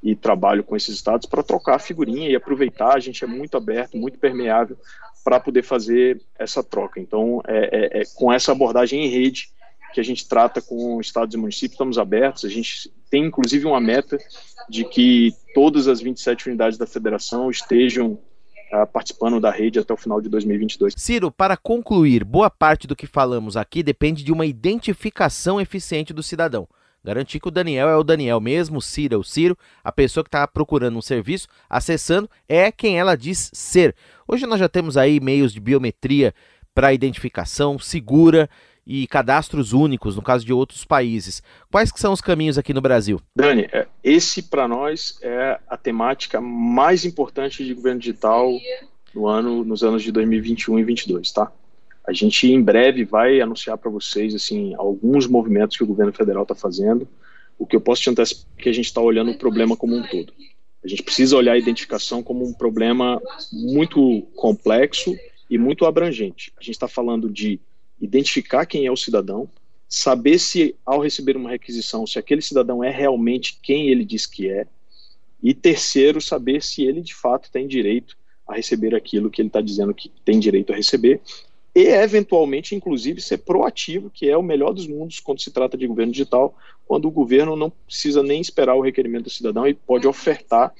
e 0.02 0.16
trabalho 0.16 0.64
com 0.64 0.74
esses 0.74 0.96
estados 0.96 1.28
para 1.28 1.44
trocar 1.44 1.80
figurinha 1.80 2.30
e 2.30 2.36
aproveitar. 2.36 2.96
A 2.96 3.00
gente 3.02 3.22
é 3.26 3.28
muito 3.28 3.58
aberto, 3.58 3.98
muito 3.98 4.18
permeável 4.18 4.78
para 5.22 5.38
poder 5.38 5.64
fazer 5.64 6.22
essa 6.40 6.64
troca. 6.64 6.98
Então, 6.98 7.42
é, 7.46 7.98
é, 7.98 8.02
é 8.02 8.04
com 8.16 8.32
essa 8.32 8.54
abordagem 8.54 9.06
em 9.06 9.10
rede 9.10 9.50
que 9.94 10.00
a 10.00 10.04
gente 10.04 10.28
trata 10.28 10.62
com 10.62 11.00
estados 11.02 11.36
e 11.36 11.38
municípios, 11.38 11.74
estamos 11.74 11.98
abertos. 11.98 12.46
A 12.46 12.50
gente 12.50 12.90
tem 13.14 13.26
inclusive 13.26 13.68
uma 13.68 13.80
meta 13.80 14.18
de 14.68 14.84
que 14.84 15.36
todas 15.54 15.88
as 15.88 16.02
27 16.02 16.48
unidades 16.48 16.80
da 16.80 16.88
federação 16.88 17.48
estejam 17.52 18.14
uh, 18.74 18.88
participando 18.92 19.40
da 19.40 19.52
rede 19.52 19.78
até 19.78 19.94
o 19.94 19.98
final 19.98 20.20
de 20.20 20.28
2022. 20.28 20.96
Ciro, 20.98 21.32
para 21.32 21.56
concluir, 21.56 22.24
boa 22.24 22.50
parte 22.50 22.88
do 22.88 22.96
que 22.96 23.06
falamos 23.06 23.56
aqui 23.56 23.84
depende 23.84 24.24
de 24.24 24.32
uma 24.32 24.48
identificação 24.48 25.62
eficiente 25.62 26.12
do 26.12 26.24
cidadão. 26.24 26.68
Garantir 27.04 27.40
que 27.40 27.50
o 27.50 27.52
Daniel 27.52 27.88
é 27.88 27.96
o 27.96 28.04
Daniel 28.04 28.42
mesmo, 28.42 28.80
o 28.80 28.82
Ciro 28.82 29.14
é 29.14 29.18
o 29.18 29.24
Ciro, 29.24 29.56
a 29.84 29.92
pessoa 29.92 30.24
que 30.24 30.30
está 30.30 30.48
procurando 30.48 30.98
um 30.98 31.02
serviço, 31.02 31.48
acessando, 31.70 32.28
é 32.50 32.72
quem 32.72 32.98
ela 32.98 33.16
diz 33.16 33.52
ser. 33.54 33.94
Hoje 34.28 34.48
nós 34.48 34.60
já 34.60 34.68
temos 34.68 34.98
aí 34.98 35.20
meios 35.20 35.54
de 35.54 35.60
biometria 35.60 36.34
para 36.74 36.94
identificação 36.96 37.78
segura 37.78 38.50
e 38.86 39.08
cadastros 39.08 39.74
únicos, 39.74 40.16
no 40.16 40.22
caso 40.22 40.46
de 40.46 40.54
outros 40.54 40.84
países. 40.84 41.42
Quais 41.72 41.92
que 41.92 42.00
são 42.00 42.14
os 42.14 42.22
caminhos 42.22 42.58
aqui 42.58 42.74
no 42.74 42.82
Brasil? 42.82 43.20
Dani, 43.36 43.68
é, 43.72 43.88
esse 44.04 44.44
para 44.44 44.68
nós 44.68 45.18
é 45.22 45.60
a 45.68 45.78
temática 45.78 46.42
mais 46.42 47.06
importante 47.06 47.64
de 47.64 47.74
governo 47.74 48.00
digital 48.00 48.52
no 49.14 49.28
ano, 49.28 49.64
nos 49.64 49.84
anos 49.84 50.04
de 50.04 50.12
2021 50.12 50.80
e 50.80 50.84
2022, 50.84 51.32
tá? 51.32 51.52
A 52.06 52.12
gente 52.12 52.52
em 52.52 52.62
breve 52.62 53.06
vai 53.06 53.40
anunciar 53.40 53.78
para 53.78 53.90
vocês 53.90 54.36
assim 54.36 54.76
alguns 54.76 55.26
movimentos 55.26 55.78
que 55.78 55.84
o 55.84 55.88
governo 55.88 56.12
federal 56.12 56.44
está 56.44 56.54
fazendo. 56.54 57.08
O 57.58 57.66
que 57.66 57.76
eu 57.76 57.82
posso 57.82 58.02
te 58.02 58.10
antecipar 58.10 58.46
é 58.58 58.62
que 58.62 58.70
a 58.70 58.74
gente 58.74 58.86
está 58.86 59.00
olhando 59.00 59.32
o 59.32 59.38
problema 59.38 59.78
como 59.78 59.96
um 59.96 60.04
todo. 60.04 60.34
A 60.84 60.88
gente 60.88 61.02
precisa 61.02 61.38
olhar 61.38 61.54
a 61.54 61.58
identificação 61.58 62.22
como 62.22 62.46
um 62.46 62.54
problema 62.54 63.22
muito 63.54 64.24
complexo 64.36 65.16
e 65.50 65.58
muito 65.58 65.86
abrangente. 65.86 66.52
A 66.60 66.62
gente 66.62 66.76
está 66.76 66.90
falando 66.90 67.30
de 67.30 67.62
identificar 68.04 68.66
quem 68.66 68.86
é 68.86 68.92
o 68.92 68.98
cidadão, 68.98 69.50
saber 69.88 70.38
se, 70.38 70.76
ao 70.86 71.00
receber 71.00 71.38
uma 71.38 71.50
requisição, 71.50 72.06
se 72.06 72.20
aquele 72.20 72.42
cidadão 72.42 72.84
é 72.84 72.90
realmente 72.90 73.58
quem 73.62 73.90
ele 73.90 74.04
diz 74.04 74.26
que 74.26 74.50
é, 74.50 74.68
e 75.42 75.54
terceiro, 75.54 76.22
saber 76.22 76.62
se 76.62 76.84
ele 76.84 77.02
de 77.02 77.14
fato 77.16 77.50
tem 77.52 77.68
direito 77.68 78.18
a 78.48 78.56
receber 78.56 78.94
aquilo 78.94 79.30
que 79.30 79.42
ele 79.42 79.48
está 79.48 79.62
dizendo 79.62 79.94
que 79.94 80.12
tem 80.26 80.40
direito 80.40 80.74
a 80.74 80.76
receber, 80.76 81.22
e 81.76 81.88
eventualmente, 81.88 82.76
inclusive, 82.76 83.20
ser 83.20 83.40
proativo, 83.40 84.10
que 84.10 84.30
é 84.30 84.38
o 84.38 84.44
melhor 84.44 84.74
dos 84.74 84.86
mundos 84.86 85.20
quando 85.20 85.42
se 85.42 85.50
trata 85.50 85.76
de 85.76 85.88
governo 85.88 86.12
digital, 86.12 86.56
quando 86.86 87.08
o 87.08 87.12
governo 87.12 87.56
não 87.56 87.70
precisa 87.70 88.22
nem 88.22 88.40
esperar 88.40 88.76
o 88.76 88.82
requerimento 88.82 89.24
do 89.24 89.30
cidadão 89.30 89.68
e 89.68 89.74
pode 89.74 90.08
ofertar 90.08 90.72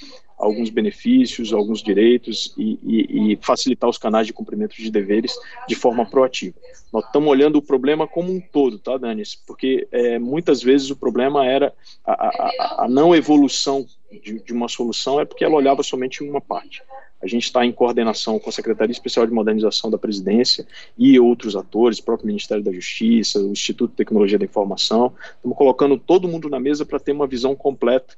alguns 0.44 0.70
benefícios, 0.70 1.54
alguns 1.54 1.82
direitos 1.82 2.54
e, 2.58 2.78
e, 2.84 3.34
e, 3.34 3.40
facilitar 3.42 3.90
os 3.90 3.98
canais 3.98 4.28
de 4.28 4.34
cumprimento 4.34 4.76
de 4.76 4.92
deveres 4.92 5.34
de 5.68 5.76
forma 5.76 6.06
proativa. 6.06 6.56
Nós 6.92 7.06
estamos 7.06 7.30
olhando 7.30 7.58
o 7.58 7.62
problema 7.62 8.06
como 8.06 8.32
um 8.32 8.42
todo, 8.42 8.78
tá, 8.78 8.98
Danis? 8.98 9.36
Porque 9.36 9.88
é, 9.92 10.20
muitas 10.20 10.62
vezes 10.62 10.90
o 10.90 10.96
problema 10.96 11.46
era 11.46 11.74
a, 12.06 12.12
a, 12.12 12.84
a 12.84 12.88
não 12.90 13.16
evolução 13.16 13.86
de, 14.12 14.40
de, 14.40 14.54
uma 14.54 14.68
solução 14.68 15.20
é 15.20 15.26
porque 15.26 15.44
ela 15.44 15.56
olhava 15.56 15.82
somente 15.82 16.22
uma 16.24 16.42
parte. 16.42 16.84
A 17.22 17.28
gente 17.28 17.46
está 17.46 17.66
em 17.66 17.72
coordenação 17.72 18.38
com 18.38 18.50
a 18.50 18.54
Secretaria 18.54 18.92
Especial 18.92 19.26
de 19.26 19.32
Modernização 19.32 19.90
da 19.90 19.98
Presidência 19.98 20.68
e 20.98 21.18
outros 21.18 21.56
atores, 21.56 22.00
o 22.00 22.04
próprio 22.04 22.28
Ministério 22.28 22.62
da 22.62 22.72
Justiça, 22.72 23.40
o 23.40 23.54
Instituto 23.54 23.92
de 23.92 23.96
Tecnologia 23.96 24.38
da 24.38 24.44
Informação. 24.44 25.14
Estamos 25.38 25.58
colocando 25.58 25.98
todo 25.98 26.28
mundo 26.28 26.50
na 26.50 26.60
mesa 26.60 26.86
para 26.86 27.00
ter 27.00 27.14
uma 27.14 27.26
visão 27.26 27.56
completa 27.56 28.14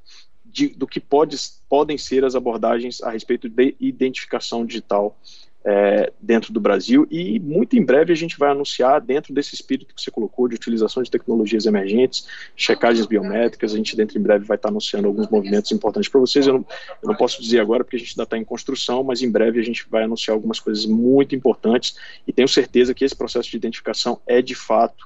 de, 0.56 0.70
do 0.70 0.88
que 0.88 1.02
pode, 1.02 1.36
podem 1.68 1.98
ser 1.98 2.24
as 2.24 2.34
abordagens 2.34 3.04
a 3.04 3.10
respeito 3.10 3.50
de 3.50 3.76
identificação 3.78 4.66
digital 4.66 5.20
é, 5.66 6.14
dentro 6.22 6.54
do 6.54 6.62
Brasil. 6.62 7.06
E 7.12 7.38
muito 7.42 7.76
em 7.76 7.84
breve 7.84 8.14
a 8.14 8.16
gente 8.16 8.40
vai 8.40 8.52
anunciar 8.52 9.02
dentro 9.02 9.34
desse 9.34 9.54
espírito 9.54 9.94
que 9.94 10.02
você 10.02 10.10
colocou 10.10 10.48
de 10.48 10.56
utilização 10.56 11.04
de 11.04 11.12
tecnologias 11.12 11.66
emergentes, 11.66 12.26
checagens 12.56 13.06
biométricas, 13.06 13.74
a 13.74 13.76
gente 13.76 13.98
dentro 13.98 14.18
em 14.18 14.22
breve 14.22 14.46
vai 14.46 14.56
estar 14.56 14.70
anunciando 14.70 15.10
alguns 15.10 15.28
movimentos 15.28 15.74
importantes 15.74 16.08
para 16.08 16.22
vocês, 16.22 16.48
eu 16.48 16.54
não, 16.54 16.66
eu 17.04 17.10
não, 17.10 17.16
posso 17.16 17.42
dizer 17.42 17.60
agora 17.60 17.84
porque 17.84 17.98
a 17.98 18.00
gente 18.00 18.12
ainda 18.12 18.24
está 18.24 18.38
em 18.38 18.46
construção, 18.46 19.04
mas 19.04 19.22
em 19.22 19.30
breve 19.30 19.60
a 19.60 19.64
gente 19.64 19.86
vai 19.90 20.04
anunciar 20.04 20.36
algumas 20.36 20.62
coisas 20.62 20.86
muito 20.86 21.36
importantes 21.36 21.98
e 22.26 22.32
tenho 22.32 22.48
certeza 22.48 22.94
que 22.94 23.04
esse 23.04 23.16
processo 23.16 23.52
de 23.52 23.58
identificação 23.58 24.22
é 24.26 24.42
de 24.42 24.56
fato 24.56 25.06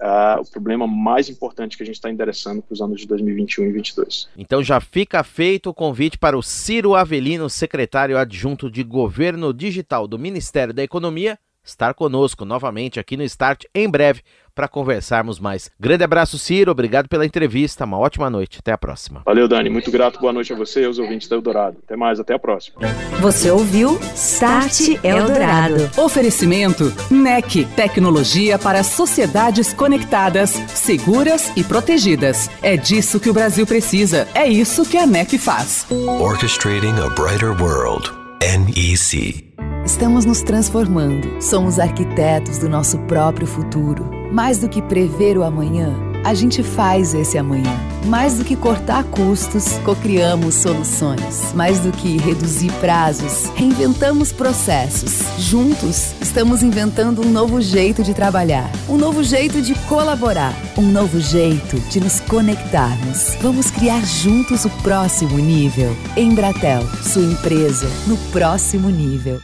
uh, 0.00 0.40
o 0.40 0.50
problema 0.50 0.86
mais 0.86 1.28
importante 1.28 1.76
que 1.76 1.82
a 1.82 1.86
gente 1.86 1.96
está 1.96 2.10
endereçando 2.10 2.62
para 2.62 2.72
os 2.72 2.80
anos 2.80 3.00
de 3.00 3.06
2021 3.06 3.64
e 3.64 3.72
2022. 3.72 4.28
Então 4.36 4.62
já 4.62 4.80
fica 4.80 5.22
feito 5.22 5.70
o 5.70 5.74
convite 5.74 6.18
para 6.18 6.36
o 6.36 6.42
Ciro 6.42 6.94
Avelino, 6.94 7.48
secretário 7.48 8.18
adjunto 8.18 8.70
de 8.70 8.82
Governo 8.82 9.52
Digital 9.52 10.06
do 10.06 10.18
Ministério 10.18 10.74
da 10.74 10.82
Economia, 10.82 11.38
estar 11.66 11.92
conosco 11.92 12.44
novamente 12.44 13.00
aqui 13.00 13.16
no 13.16 13.24
Start 13.24 13.64
em 13.74 13.90
breve 13.90 14.22
para 14.56 14.66
conversarmos 14.66 15.38
mais. 15.38 15.70
Grande 15.78 16.02
abraço, 16.02 16.38
Ciro. 16.38 16.70
Obrigado 16.70 17.08
pela 17.08 17.26
entrevista. 17.26 17.84
Uma 17.84 17.98
ótima 17.98 18.30
noite. 18.30 18.58
Até 18.58 18.72
a 18.72 18.78
próxima. 18.78 19.20
Valeu, 19.26 19.46
Dani. 19.46 19.68
Muito 19.68 19.90
grato. 19.90 20.18
Boa 20.18 20.32
noite 20.32 20.50
a 20.52 20.56
você 20.56 20.80
e 20.80 20.84
aos 20.86 20.98
ouvintes 20.98 21.28
da 21.28 21.36
Eldorado. 21.36 21.76
Até 21.84 21.94
mais. 21.94 22.18
Até 22.18 22.32
a 22.34 22.38
próxima. 22.38 22.80
Você 23.20 23.50
ouviu 23.50 23.98
Start 24.14 24.98
Eldorado. 25.04 25.90
Oferecimento 25.98 26.90
NEC. 27.10 27.66
Tecnologia 27.76 28.58
para 28.58 28.82
sociedades 28.82 29.74
conectadas, 29.74 30.50
seguras 30.50 31.52
e 31.54 31.62
protegidas. 31.62 32.48
É 32.62 32.78
disso 32.78 33.20
que 33.20 33.28
o 33.28 33.34
Brasil 33.34 33.66
precisa. 33.66 34.26
É 34.34 34.48
isso 34.48 34.88
que 34.88 34.96
a 34.96 35.06
NEC 35.06 35.36
faz. 35.36 35.86
Orchestrating 35.90 36.94
a 36.98 37.10
Brighter 37.10 37.50
World. 37.60 38.10
NEC. 38.40 39.45
Estamos 39.86 40.24
nos 40.24 40.42
transformando. 40.42 41.40
Somos 41.40 41.78
arquitetos 41.78 42.58
do 42.58 42.68
nosso 42.68 42.98
próprio 43.00 43.46
futuro. 43.46 44.04
Mais 44.32 44.58
do 44.58 44.68
que 44.68 44.82
prever 44.82 45.38
o 45.38 45.44
amanhã, 45.44 45.94
a 46.24 46.34
gente 46.34 46.60
faz 46.60 47.14
esse 47.14 47.38
amanhã. 47.38 47.72
Mais 48.04 48.36
do 48.36 48.44
que 48.44 48.56
cortar 48.56 49.04
custos, 49.04 49.78
cocriamos 49.84 50.56
soluções. 50.56 51.52
Mais 51.54 51.78
do 51.78 51.92
que 51.92 52.18
reduzir 52.18 52.72
prazos, 52.80 53.44
reinventamos 53.54 54.32
processos. 54.32 55.20
Juntos, 55.38 56.14
estamos 56.20 56.64
inventando 56.64 57.22
um 57.24 57.30
novo 57.30 57.60
jeito 57.60 58.02
de 58.02 58.12
trabalhar, 58.12 58.68
um 58.88 58.96
novo 58.96 59.22
jeito 59.22 59.62
de 59.62 59.74
colaborar, 59.86 60.52
um 60.76 60.82
novo 60.82 61.20
jeito 61.20 61.78
de 61.88 62.00
nos 62.00 62.18
conectarmos. 62.20 63.36
Vamos 63.40 63.70
criar 63.70 64.04
juntos 64.04 64.64
o 64.64 64.70
próximo 64.82 65.38
nível. 65.38 65.96
Embratel, 66.16 66.82
sua 67.04 67.22
empresa 67.22 67.86
no 68.08 68.16
próximo 68.32 68.90
nível. 68.90 69.40